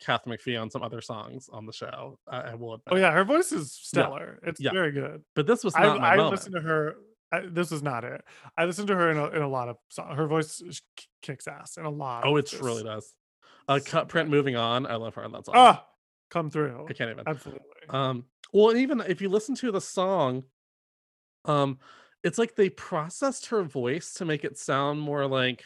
[0.00, 2.18] Katharine McPhee on some other songs on the show.
[2.26, 2.88] I, I will admit.
[2.90, 4.40] Oh yeah, her voice is Yeah, stellar.
[4.42, 4.72] It's yeah.
[4.72, 5.22] very good.
[5.36, 6.32] But this was I not I moment.
[6.32, 6.96] listened to her.
[7.30, 8.20] I, this was not it.
[8.58, 10.16] I listened to her in a, in a lot of songs.
[10.18, 10.60] Her voice
[10.96, 12.24] k- kicks ass in a lot.
[12.26, 13.14] Oh, it really does.
[13.68, 14.86] Uh cut print moving on.
[14.86, 15.54] I love her on that song.
[15.56, 15.86] Ah,
[16.32, 16.86] come through.
[16.88, 17.28] I can't even.
[17.28, 17.60] Absolutely.
[17.90, 20.44] Um, well, even if you listen to the song,
[21.44, 21.78] um,
[22.24, 25.64] it's like they processed her voice to make it sound more like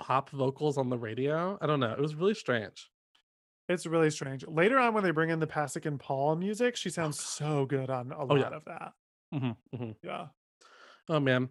[0.00, 1.56] pop vocals on the radio.
[1.60, 1.92] I don't know.
[1.92, 2.90] It was really strange.
[3.68, 4.46] It's really strange.
[4.46, 7.88] Later on, when they bring in the Pasek and Paul music, she sounds so good
[7.88, 8.48] on a lot Oh, yeah.
[8.48, 8.92] of that.
[9.32, 9.96] Mhm, mhm.
[10.02, 10.26] Yeah.
[11.08, 11.48] Oh man.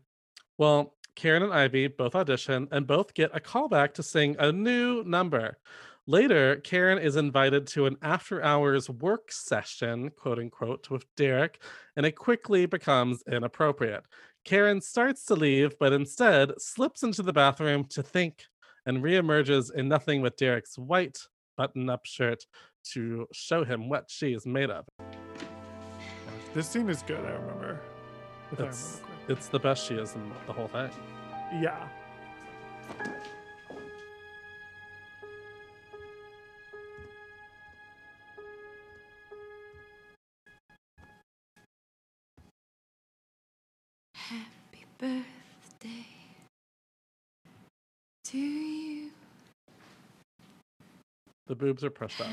[0.57, 5.03] Well, Karen and Ivy both audition and both get a callback to sing a new
[5.03, 5.57] number.
[6.05, 11.61] Later, Karen is invited to an after hours work session, quote unquote, with Derek,
[11.95, 14.03] and it quickly becomes inappropriate.
[14.43, 18.43] Karen starts to leave, but instead slips into the bathroom to think
[18.85, 21.19] and reemerges in nothing but Derek's white
[21.55, 22.43] button up shirt
[22.91, 24.85] to show him what she is made of.
[26.53, 27.23] This scene is good.
[27.23, 27.79] I remember.
[28.51, 30.89] If I It's remember it's the best she is in the whole thing.
[31.61, 31.87] Yeah.
[51.53, 52.29] The boobs are pushed up.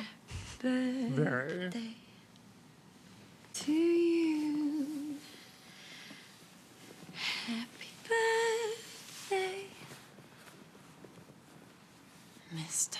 [0.60, 1.70] Very.
[3.52, 5.16] To you.
[7.44, 9.64] Happy birthday,
[12.56, 12.96] Mr.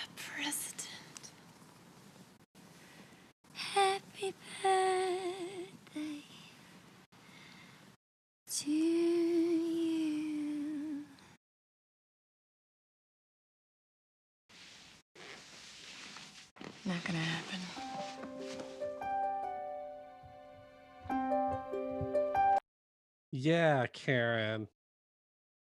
[23.51, 24.67] Yeah, Karen.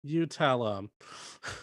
[0.02, 0.92] You tell him.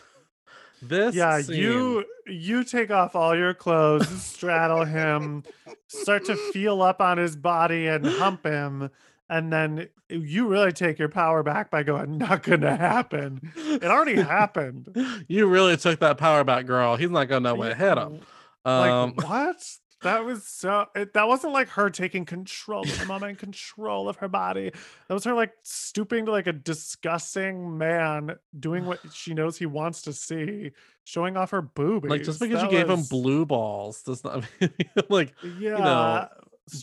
[0.83, 5.43] this yeah, scene- you you take off all your clothes, straddle him,
[5.87, 8.91] start to feel up on his body and hump him,
[9.31, 14.21] and then you really take your power back by going, "Not gonna happen." It already
[14.21, 14.95] happened.
[15.29, 16.97] you really took that power back, girl.
[16.97, 18.21] He's not gonna know what hit him.
[18.67, 19.79] Um, like what?
[20.03, 20.87] That was so.
[20.95, 24.71] It, that wasn't like her taking control of the moment, control of her body.
[25.09, 29.67] That was her like stooping to like a disgusting man, doing what she knows he
[29.67, 30.73] wants to see,
[31.05, 32.11] showing off her boobies.
[32.11, 34.71] like just because you That gave him blue balls does not mean
[35.09, 36.29] like yeah, you know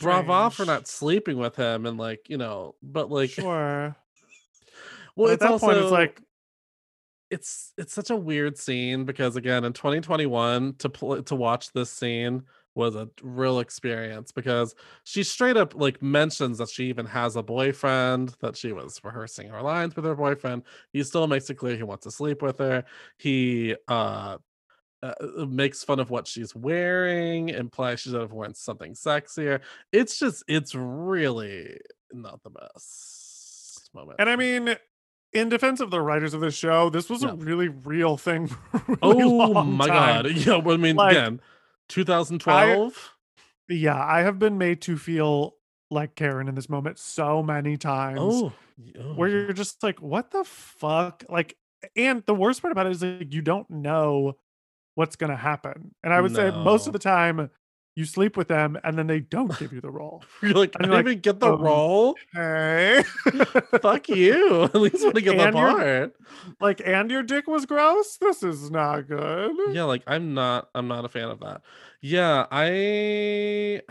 [0.01, 3.95] bravo for not sleeping with him and like you know but like Sure.
[5.15, 6.22] well at that also point, it's like
[7.30, 11.89] it's it's such a weird scene because again in 2021 to pl- to watch this
[11.89, 12.43] scene
[12.80, 14.74] was a real experience because
[15.04, 19.48] she straight up like mentions that she even has a boyfriend that she was rehearsing
[19.50, 20.64] her lines with her boyfriend
[20.94, 22.84] he still makes it clear he wants to sleep with her
[23.18, 24.38] he uh
[25.02, 25.14] uh,
[25.48, 29.62] makes fun of what she's wearing, implies she should have worn something sexier.
[29.94, 31.80] It's just, it's really
[32.12, 34.18] not the best moment.
[34.20, 34.76] And I mean,
[35.32, 37.30] in defense of the writers of the show, this was Yeah.
[37.32, 38.50] a really real thing.
[39.02, 40.24] Really oh my time.
[40.24, 40.56] god, yeah.
[40.58, 41.40] I mean, Like, again,
[41.90, 43.16] 2012.
[43.68, 45.56] Yeah, I have been made to feel
[45.92, 48.20] like Karen in this moment so many times.
[48.22, 48.54] Oh,
[49.00, 51.24] oh, where you're just like, what the fuck?
[51.30, 51.58] Like,
[51.96, 54.38] and the worst part about it is like you don't know
[54.96, 55.94] what's gonna happen.
[56.04, 57.50] And I would say most of the time
[57.96, 60.24] you sleep with them and then they don't give you the role.
[60.42, 62.16] You're like, I didn't like, even get the um, role.
[62.34, 63.04] Hey.
[63.82, 64.64] Fuck you.
[64.74, 66.14] At least want to get the And you're- part.
[66.62, 68.18] like, and your dick was gross?
[68.18, 69.52] This is not good.
[69.72, 71.62] yeah like i'm not i'm not a fan of that
[72.02, 73.82] yeah i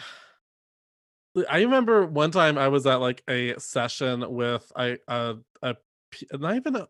[1.51, 5.77] i remember one time i was at like a session with i a, a
[6.33, 6.89] not even a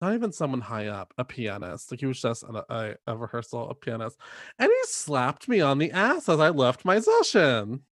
[0.00, 3.70] not even someone high up a pianist like he was just a, a, a rehearsal
[3.70, 4.18] a pianist
[4.58, 7.82] and he slapped me on the ass as i left my session.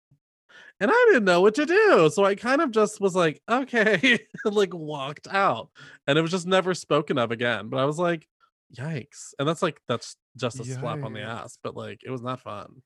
[0.79, 4.19] And i didn't know what to do so i kind of just was like okay
[4.45, 5.71] and like walked out
[6.07, 8.29] and it was just never spoken of again but i was like
[8.75, 12.23] yikes and that's like that's just a slap on the ass but like it was
[12.23, 12.83] not fun.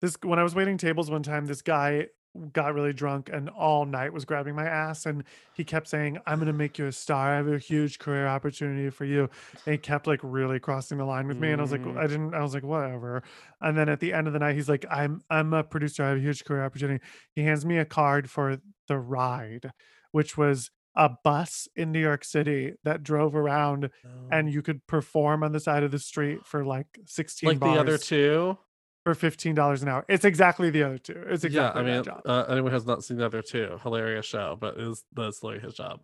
[0.00, 2.06] This when I was waiting tables one time, this guy
[2.52, 6.38] got really drunk and all night was grabbing my ass and he kept saying, I'm
[6.38, 7.32] gonna make you a star.
[7.32, 9.28] I have a huge career opportunity for you.
[9.66, 11.50] And he kept like really crossing the line with me.
[11.50, 11.98] And I was like, Mm.
[11.98, 13.22] I didn't, I was like, whatever.
[13.60, 16.10] And then at the end of the night, he's like, I'm I'm a producer, I
[16.10, 17.02] have a huge career opportunity.
[17.34, 19.72] He hands me a card for the ride,
[20.12, 23.90] which was a bus in New York City that drove around
[24.30, 27.66] and you could perform on the side of the street for like 16 like the
[27.80, 28.58] other two
[29.04, 30.04] for fifteen dollars an hour.
[30.08, 31.22] It's exactly the other two.
[31.28, 34.56] It's exactly yeah i mean uh, anyone has not seen the other two hilarious show
[34.60, 36.00] but is that's literally his job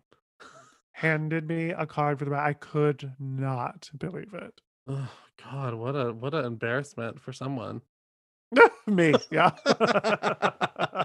[0.93, 4.59] Handed me a card for the I could not believe it.
[4.87, 5.07] oh
[5.43, 7.81] god what a what an embarrassment for someone
[8.87, 9.51] me, yeah.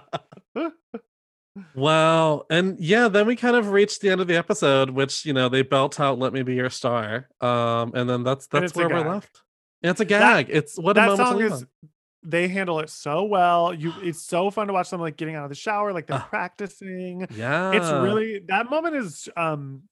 [1.74, 2.44] Wow.
[2.50, 5.48] And yeah, then we kind of reached the end of the episode, which you know,
[5.48, 7.28] they belt out Let Me Be Your Star.
[7.40, 9.42] Um, and then that's that's where we're left.
[9.82, 10.48] It's a gag.
[10.50, 11.64] it's what a that song is
[12.24, 13.74] they handle it so well.
[13.74, 16.18] You it's so fun to watch them like getting out of the shower, like they're
[16.20, 17.26] practicing.
[17.34, 19.82] Yeah, it's really that moment is um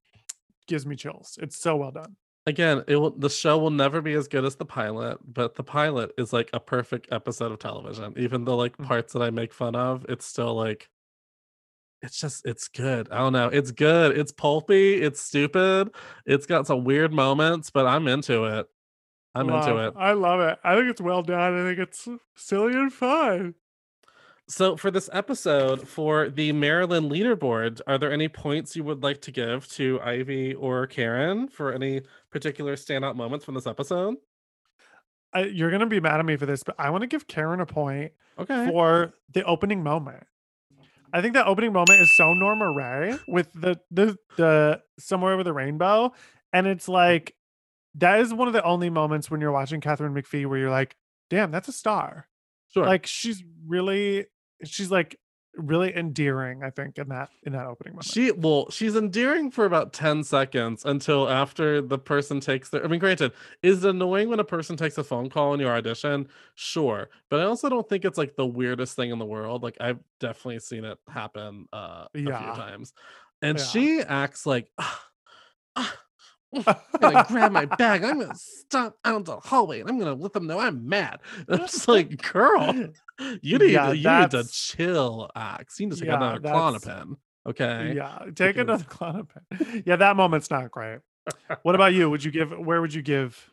[0.68, 1.38] gives me chills.
[1.42, 2.16] It's so well done.
[2.46, 5.62] Again, it will the show will never be as good as the pilot, but the
[5.64, 8.14] pilot is like a perfect episode of television.
[8.16, 8.86] Even the like Mm.
[8.86, 10.88] parts that I make fun of, it's still like
[12.02, 13.08] it's just it's good.
[13.10, 13.48] I don't know.
[13.48, 14.16] It's good.
[14.16, 15.90] It's pulpy, it's stupid.
[16.24, 18.66] It's got some weird moments, but I'm into it.
[19.34, 19.94] I'm into it.
[19.96, 20.58] I love it.
[20.64, 21.54] I think it's well done.
[21.54, 23.54] I think it's silly and fun.
[24.48, 29.20] So for this episode, for the Marilyn leaderboard, are there any points you would like
[29.22, 32.02] to give to Ivy or Karen for any
[32.32, 34.16] particular standout moments from this episode?
[35.32, 37.60] I, you're gonna be mad at me for this, but I want to give Karen
[37.60, 38.66] a point Okay.
[38.66, 40.24] for the opening moment.
[41.12, 45.44] I think that opening moment is so Norma Rae with the the the somewhere over
[45.44, 46.12] the rainbow,
[46.52, 47.36] and it's like
[47.94, 50.96] that is one of the only moments when you're watching Katharine McPhee where you're like,
[51.30, 52.28] damn, that's a star.
[52.68, 52.86] Sure.
[52.86, 54.26] Like she's really,
[54.64, 55.18] she's like
[55.54, 56.62] really endearing.
[56.62, 58.12] I think in that in that opening moment.
[58.12, 62.88] She well, she's endearing for about 10 seconds until after the person takes their I
[62.88, 63.32] mean, granted,
[63.62, 66.28] is it annoying when a person takes a phone call in your audition?
[66.54, 67.10] Sure.
[67.28, 69.62] But I also don't think it's like the weirdest thing in the world.
[69.62, 72.32] Like I've definitely seen it happen uh a Yeah.
[72.32, 72.94] few times.
[73.42, 73.60] And Yeah.
[73.60, 75.04] she acts like "Ah,
[75.76, 75.98] ah,
[76.52, 78.02] I'm gonna grab my bag.
[78.04, 81.20] I'm gonna stop out the hallway and I'm gonna let them know I'm mad.
[81.48, 82.72] And I'm just like, girl,
[83.42, 85.78] you need Yeah, to, you need to chill, Axe.
[85.80, 87.16] You need to take Yeah, another Klonopin.
[87.46, 87.92] Okay.
[87.96, 89.82] Yeah, take Because- another Klonopin.
[89.86, 90.98] Yeah, that moment's not great.
[91.62, 92.10] What about you?
[92.10, 92.50] Would you give?
[92.58, 93.50] Where would you give?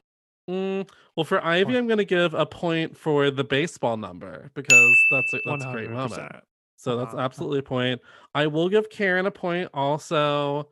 [0.50, 4.98] Mm, well, for Ivy, I'm going to give a point for the baseball number because
[5.12, 6.32] that's a, that's a great moment.
[6.78, 7.22] So that's Uh-huh.
[7.24, 8.02] absolutely a point.
[8.34, 10.70] I will give Karen a point also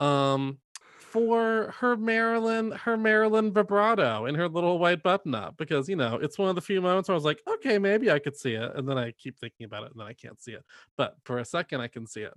[0.00, 0.58] um
[1.06, 6.16] for her Marilyn her Marilyn vibrato and her little white button up because you know
[6.16, 8.54] it's one of the few moments where I was like, okay, maybe I could see
[8.54, 10.64] it, and then I keep thinking about it and then I can't see it.
[10.96, 12.34] But for a second, I can see it.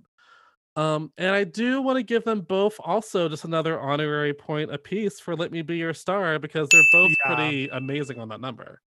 [0.76, 5.18] Um, and I do want to give them both also just another honorary point apiece
[5.20, 7.26] for Let Me Be Your Star because they're both Yeah.
[7.26, 8.80] pretty amazing on that number.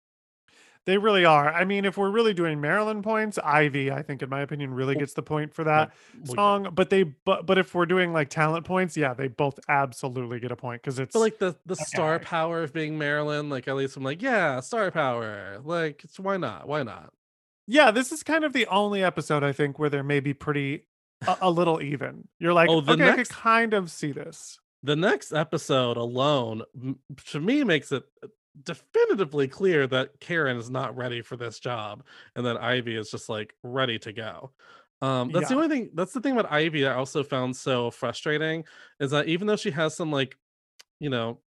[0.85, 1.53] They really are.
[1.53, 4.95] I mean, if we're really doing Marilyn points, Ivy, I think, in my opinion, really
[4.95, 6.33] gets the point for that well, yeah.
[6.35, 6.67] song.
[6.73, 10.51] But they, but but if we're doing like talent points, yeah, they both absolutely get
[10.51, 12.25] a point because it's But like the the star Okay.
[12.25, 15.59] power of being Marilyn, like at least I'm like, yeah, star power.
[15.63, 16.67] Like, it's, why not?
[16.67, 17.13] Why not?
[17.67, 20.87] yeah, this is kind of the only episode I think where they're maybe pretty
[21.27, 22.27] a, a little even.
[22.39, 24.59] You're like, Oh, okay, I could kind of see this.
[24.83, 26.63] The next episode alone,
[27.27, 28.27] to me, makes it uh,
[28.63, 32.03] definitively clear that Karen is not ready for this job,
[32.35, 34.51] and that Ivy is just like ready to go.
[35.01, 35.89] Um, that's the only thing.
[35.93, 38.63] That's the thing about Ivy that I also found so frustrating
[38.99, 40.37] is that even though she has some like,
[40.99, 41.39] you know,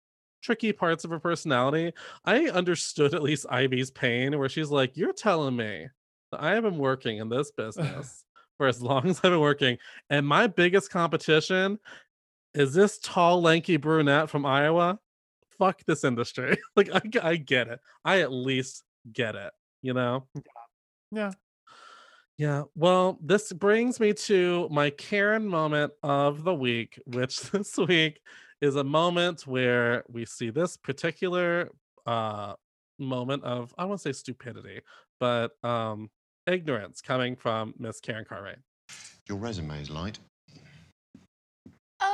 [0.43, 1.93] tricky parts of her personality,
[2.25, 5.87] I understood at least Ivy's pain, where she's like, "You're telling me
[6.33, 8.25] that I have been working in this business
[8.57, 9.79] for as long as I've been working,
[10.11, 11.79] and my biggest competition
[12.55, 14.99] is this tall, lanky brunette from Iowa.
[15.59, 16.57] Fuck this industry.
[16.77, 16.91] like
[17.23, 17.81] I get it.
[18.05, 18.83] I at least
[19.13, 19.53] get it.
[19.83, 20.27] You know.
[21.11, 21.33] Yeah.
[22.37, 22.63] Yeah.
[22.75, 28.21] Well, this brings me to my Karen moment of the week, which this week
[28.61, 31.71] is a moment where we see this particular
[32.07, 32.55] uh
[32.99, 34.81] moment of I won't say stupidity,
[35.21, 36.11] but um
[36.47, 38.59] ignorance coming from Miss Karen Cartwright.
[39.29, 40.19] Your resume is light.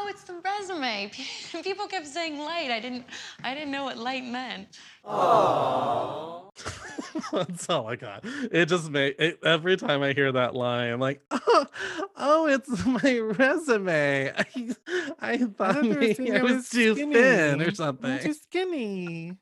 [0.02, 1.10] Oh, it's the resume.
[1.62, 2.70] People kept saying light.
[2.70, 3.04] I didn't
[3.44, 4.78] I didn't know what light meant.
[5.04, 6.50] Oh.
[7.32, 8.24] That's all I got.
[8.24, 11.66] It just made it, every time I hear that line, I'm like, oh,
[12.16, 14.32] oh it's my resume.
[14.36, 14.74] I,
[15.20, 17.64] I thought they were maybe saying I I was, was too thin skinny.
[17.64, 18.18] or I'm something.
[18.20, 19.32] too skinny.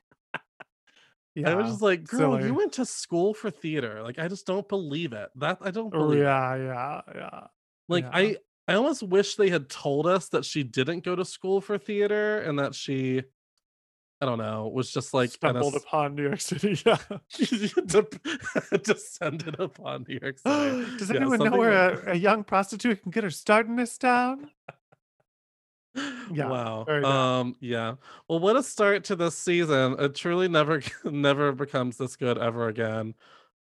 [1.35, 1.51] Yeah.
[1.51, 2.47] I was just like, girl, silly.
[2.47, 4.01] you went to school for theater.
[4.03, 5.29] Like, I just don't believe it.
[5.35, 6.21] That I don't Oh, believe.
[6.21, 6.23] it.
[6.23, 7.47] yeah, yeah, yeah.
[7.87, 8.09] Like, yeah.
[8.13, 8.37] I
[8.69, 12.39] I almost wish they had told us that she didn't go to school for theater
[12.39, 13.23] and that she,
[14.21, 16.79] I don't know, was just like stumbled ass- upon New York City.
[16.85, 16.97] Yeah.
[18.83, 20.85] Descended upon New York City.
[20.97, 23.75] Does Yeah, anyone know where like- a, a young prostitute can get her start in
[23.75, 24.49] this town?
[26.31, 26.85] Yeah, wow.
[27.03, 27.55] Um.
[27.59, 27.95] Yeah.
[28.27, 29.95] Well, what a start to this season.
[29.99, 33.15] It truly never, never becomes this good ever again,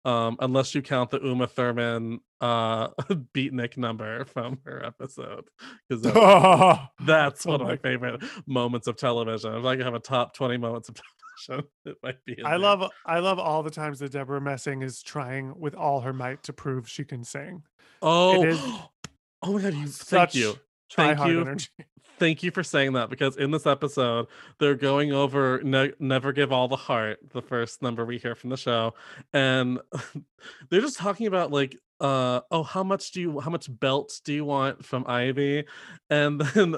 [0.06, 2.88] um, unless you count the Uma Thurman uh
[3.34, 5.48] beatnik number from her episode,
[5.88, 6.02] because
[7.04, 9.52] that's Oh one of my favorite moments of television.
[9.54, 10.94] If I could have a top twenty moments of
[11.46, 12.40] television, it might be.
[12.44, 12.58] I there.
[12.60, 16.44] love I love all the times that Debra Messing is trying with all her might
[16.44, 17.64] to prove she can sing.
[18.00, 18.88] Oh.
[19.42, 19.74] Oh my god!
[19.74, 20.56] You thank such
[20.94, 21.40] Thank you.
[21.42, 21.68] energy.
[22.18, 24.28] Thank you for saying that because in this episode,
[24.58, 28.48] they're going over ne- Never Give All the Heart, the first number we hear from
[28.48, 28.94] the show.
[29.34, 29.80] And
[30.70, 34.32] they're just talking about, like, uh, oh, how much do you, how much belt do
[34.32, 35.64] you want from Ivy?
[36.08, 36.76] And then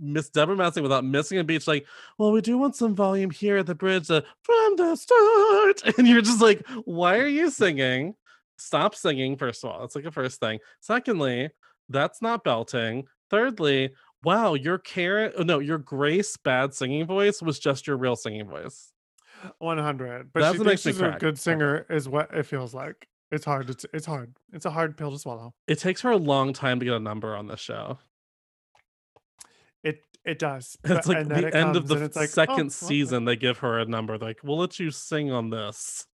[0.00, 1.86] Miss Debra Messing, without missing a beat, she's like,
[2.18, 5.98] well, we do want some volume here at the bridge uh, from the start.
[5.98, 8.14] And you're just like, why are you singing?
[8.56, 9.80] Stop singing, first of all.
[9.80, 10.60] That's like a first thing.
[10.80, 11.50] Secondly,
[11.88, 13.06] that's not belting.
[13.30, 13.90] Thirdly,
[14.22, 18.48] wow, your Karen, oh, no, your Grace bad singing voice was just your real singing
[18.48, 18.92] voice.
[19.58, 20.32] 100.
[20.32, 23.06] But That's she thinks she's a good singer is what it feels like.
[23.30, 23.68] It's hard.
[23.70, 24.36] It's it's hard.
[24.52, 25.52] It's a hard pill to swallow.
[25.66, 27.98] It takes her a long time to get a number on the show.
[29.82, 30.76] It it does.
[30.84, 32.68] It's but- like the it end of the it's like, oh, second okay.
[32.68, 34.16] season, they give her a number.
[34.16, 36.06] Like, we'll let you sing on this.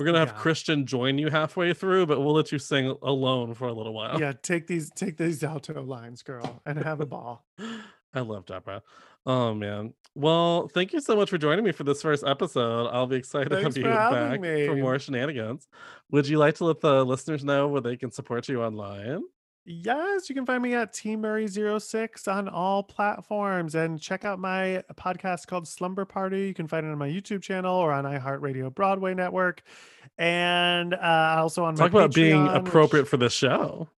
[0.00, 0.40] We're gonna have Yeah.
[0.40, 4.18] Christian join you halfway through, but we'll let you sing alone for a little while.
[4.18, 7.44] Yeah, take these take these alto lines, girl, and have a ball.
[8.14, 8.82] I love Debra.
[9.26, 9.92] Oh man.
[10.14, 12.88] Well, thank you so much for joining me for this first episode.
[12.88, 15.68] I'll be excited to have you back for more shenanigans.
[16.10, 19.22] Would you like to let the listeners know where they can support you online?
[19.66, 24.38] Yes, you can find me at Team Murray 06 on all platforms and check out
[24.38, 26.46] my podcast called Slumber Party.
[26.46, 29.62] You can find it on my YouTube channel or on iHeartRadio Broadway Network.
[30.18, 31.74] And uh, also on.
[31.76, 33.88] Talk about being Patreon, which- appropriate for the show.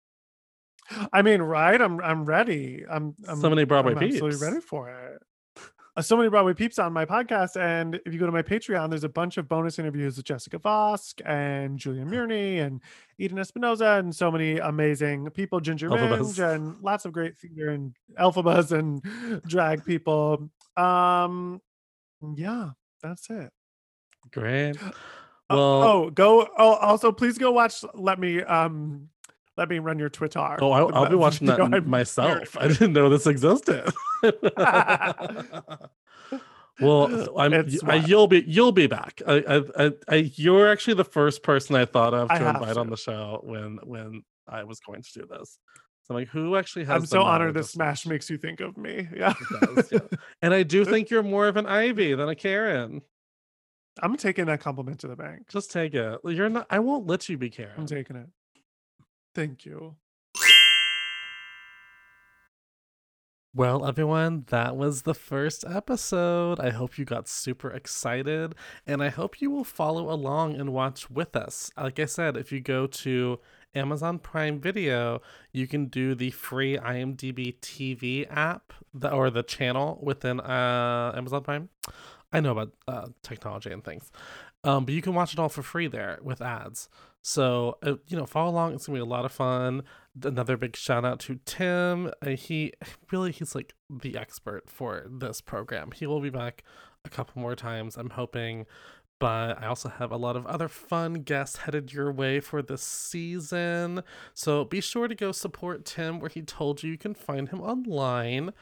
[1.12, 1.80] I mean, right?
[1.80, 2.84] I'm I'm ready.
[2.90, 5.22] I'm, I'm So many Broadway I'm absolutely ready for it.
[5.94, 8.88] Uh, so many Broadway peeps on my podcast, and if you go to my Patreon,
[8.88, 12.80] there's a bunch of bonus interviews with Jessica Vosk and Julia Murney and
[13.18, 15.90] Eden Espinosa and so many amazing people, Ginger.
[15.90, 19.02] Minj, and lots of great theater and Elphabas and
[19.46, 20.48] drag people.
[20.78, 21.60] Um,
[22.36, 22.70] yeah,
[23.02, 23.50] that's it.
[24.32, 24.76] Great.
[25.50, 26.48] Oh, oh, go.
[26.56, 27.84] Oh, also, please go watch.
[27.92, 29.10] Let me um,
[29.56, 30.38] let me run your Twitter.
[30.60, 32.56] oh, I'll, I'll be watching that video m- I'm myself.
[32.58, 33.92] I didn't know this existed.
[36.80, 37.52] well, I'm.
[37.86, 38.44] I, you'll be.
[38.46, 39.20] You'll be back.
[39.26, 42.90] I, I, I, I, you're actually the first person I thought of to invite on
[42.90, 45.58] the show when when I was going to do this.
[46.04, 47.02] So I'm like, who actually has?
[47.02, 49.08] I'm so honored that Smash makes you think of me.
[49.14, 49.34] Yeah.
[49.60, 50.00] Does, yeah.
[50.42, 53.02] And I do think you're more of an Ivy than a Karen.
[54.02, 55.48] I'm taking that compliment to the bank.
[55.48, 56.18] Just take it.
[56.24, 56.66] You're not.
[56.70, 57.74] I won't let you be Karen.
[57.76, 58.26] I'm taking it.
[59.34, 59.96] Thank you.
[63.54, 66.58] Well, everyone, that was the first episode.
[66.58, 68.54] I hope you got super excited,
[68.86, 71.70] and I hope you will follow along and watch with us.
[71.76, 73.40] Like I said, if you go to
[73.74, 75.20] Amazon Prime Video,
[75.52, 78.72] you can do the free IMDb TV app
[79.12, 81.68] or the channel within uh, Amazon Prime.
[82.32, 84.10] I know about uh, technology and things,
[84.64, 86.88] um, but you can watch it all for free there with ads.
[87.22, 88.74] So uh, you know, follow along.
[88.74, 89.84] It's gonna be a lot of fun.
[90.22, 92.10] Another big shout out to Tim.
[92.20, 92.72] Uh, he
[93.10, 95.92] really he's like the expert for this program.
[95.92, 96.64] He will be back
[97.04, 97.96] a couple more times.
[97.96, 98.66] I'm hoping.
[99.18, 102.82] But I also have a lot of other fun guests headed your way for this
[102.82, 104.02] season.
[104.34, 107.60] So be sure to go support Tim where he told you you can find him
[107.60, 108.52] online.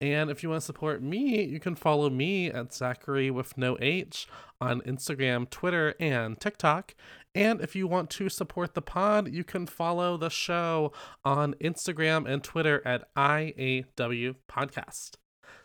[0.00, 3.76] And if you want to support me, you can follow me at Zachary with no
[3.80, 4.26] H
[4.60, 6.94] on Instagram, Twitter, and TikTok.
[7.34, 10.92] And if you want to support the pod, you can follow the show
[11.24, 15.16] on Instagram and Twitter at IAW Podcast.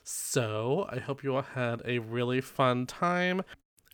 [0.03, 3.41] So I hope you all had a really fun time.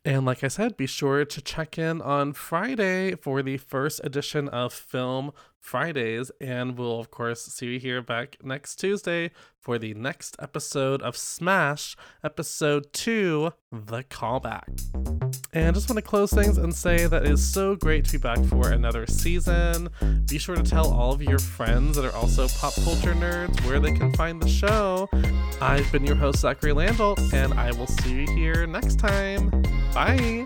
[0.04, 4.48] And like I said, be sure to check in on Friday for the first edition
[4.48, 5.30] of Film
[5.62, 6.30] Fridays.
[6.40, 11.16] And we'll, of course, see you here back next Tuesday for the next episode of
[11.16, 14.82] Smash, episode two The Callback.
[15.54, 18.18] And just want to close things and say that it is so great to be
[18.18, 19.88] back for another season.
[20.28, 23.78] Be sure to tell all of your friends that are also pop culture nerds where
[23.78, 25.08] they can find the show.
[25.60, 29.50] I've been your host, Zachary Landolt, and I will see you here next time.
[29.94, 30.44] Bye.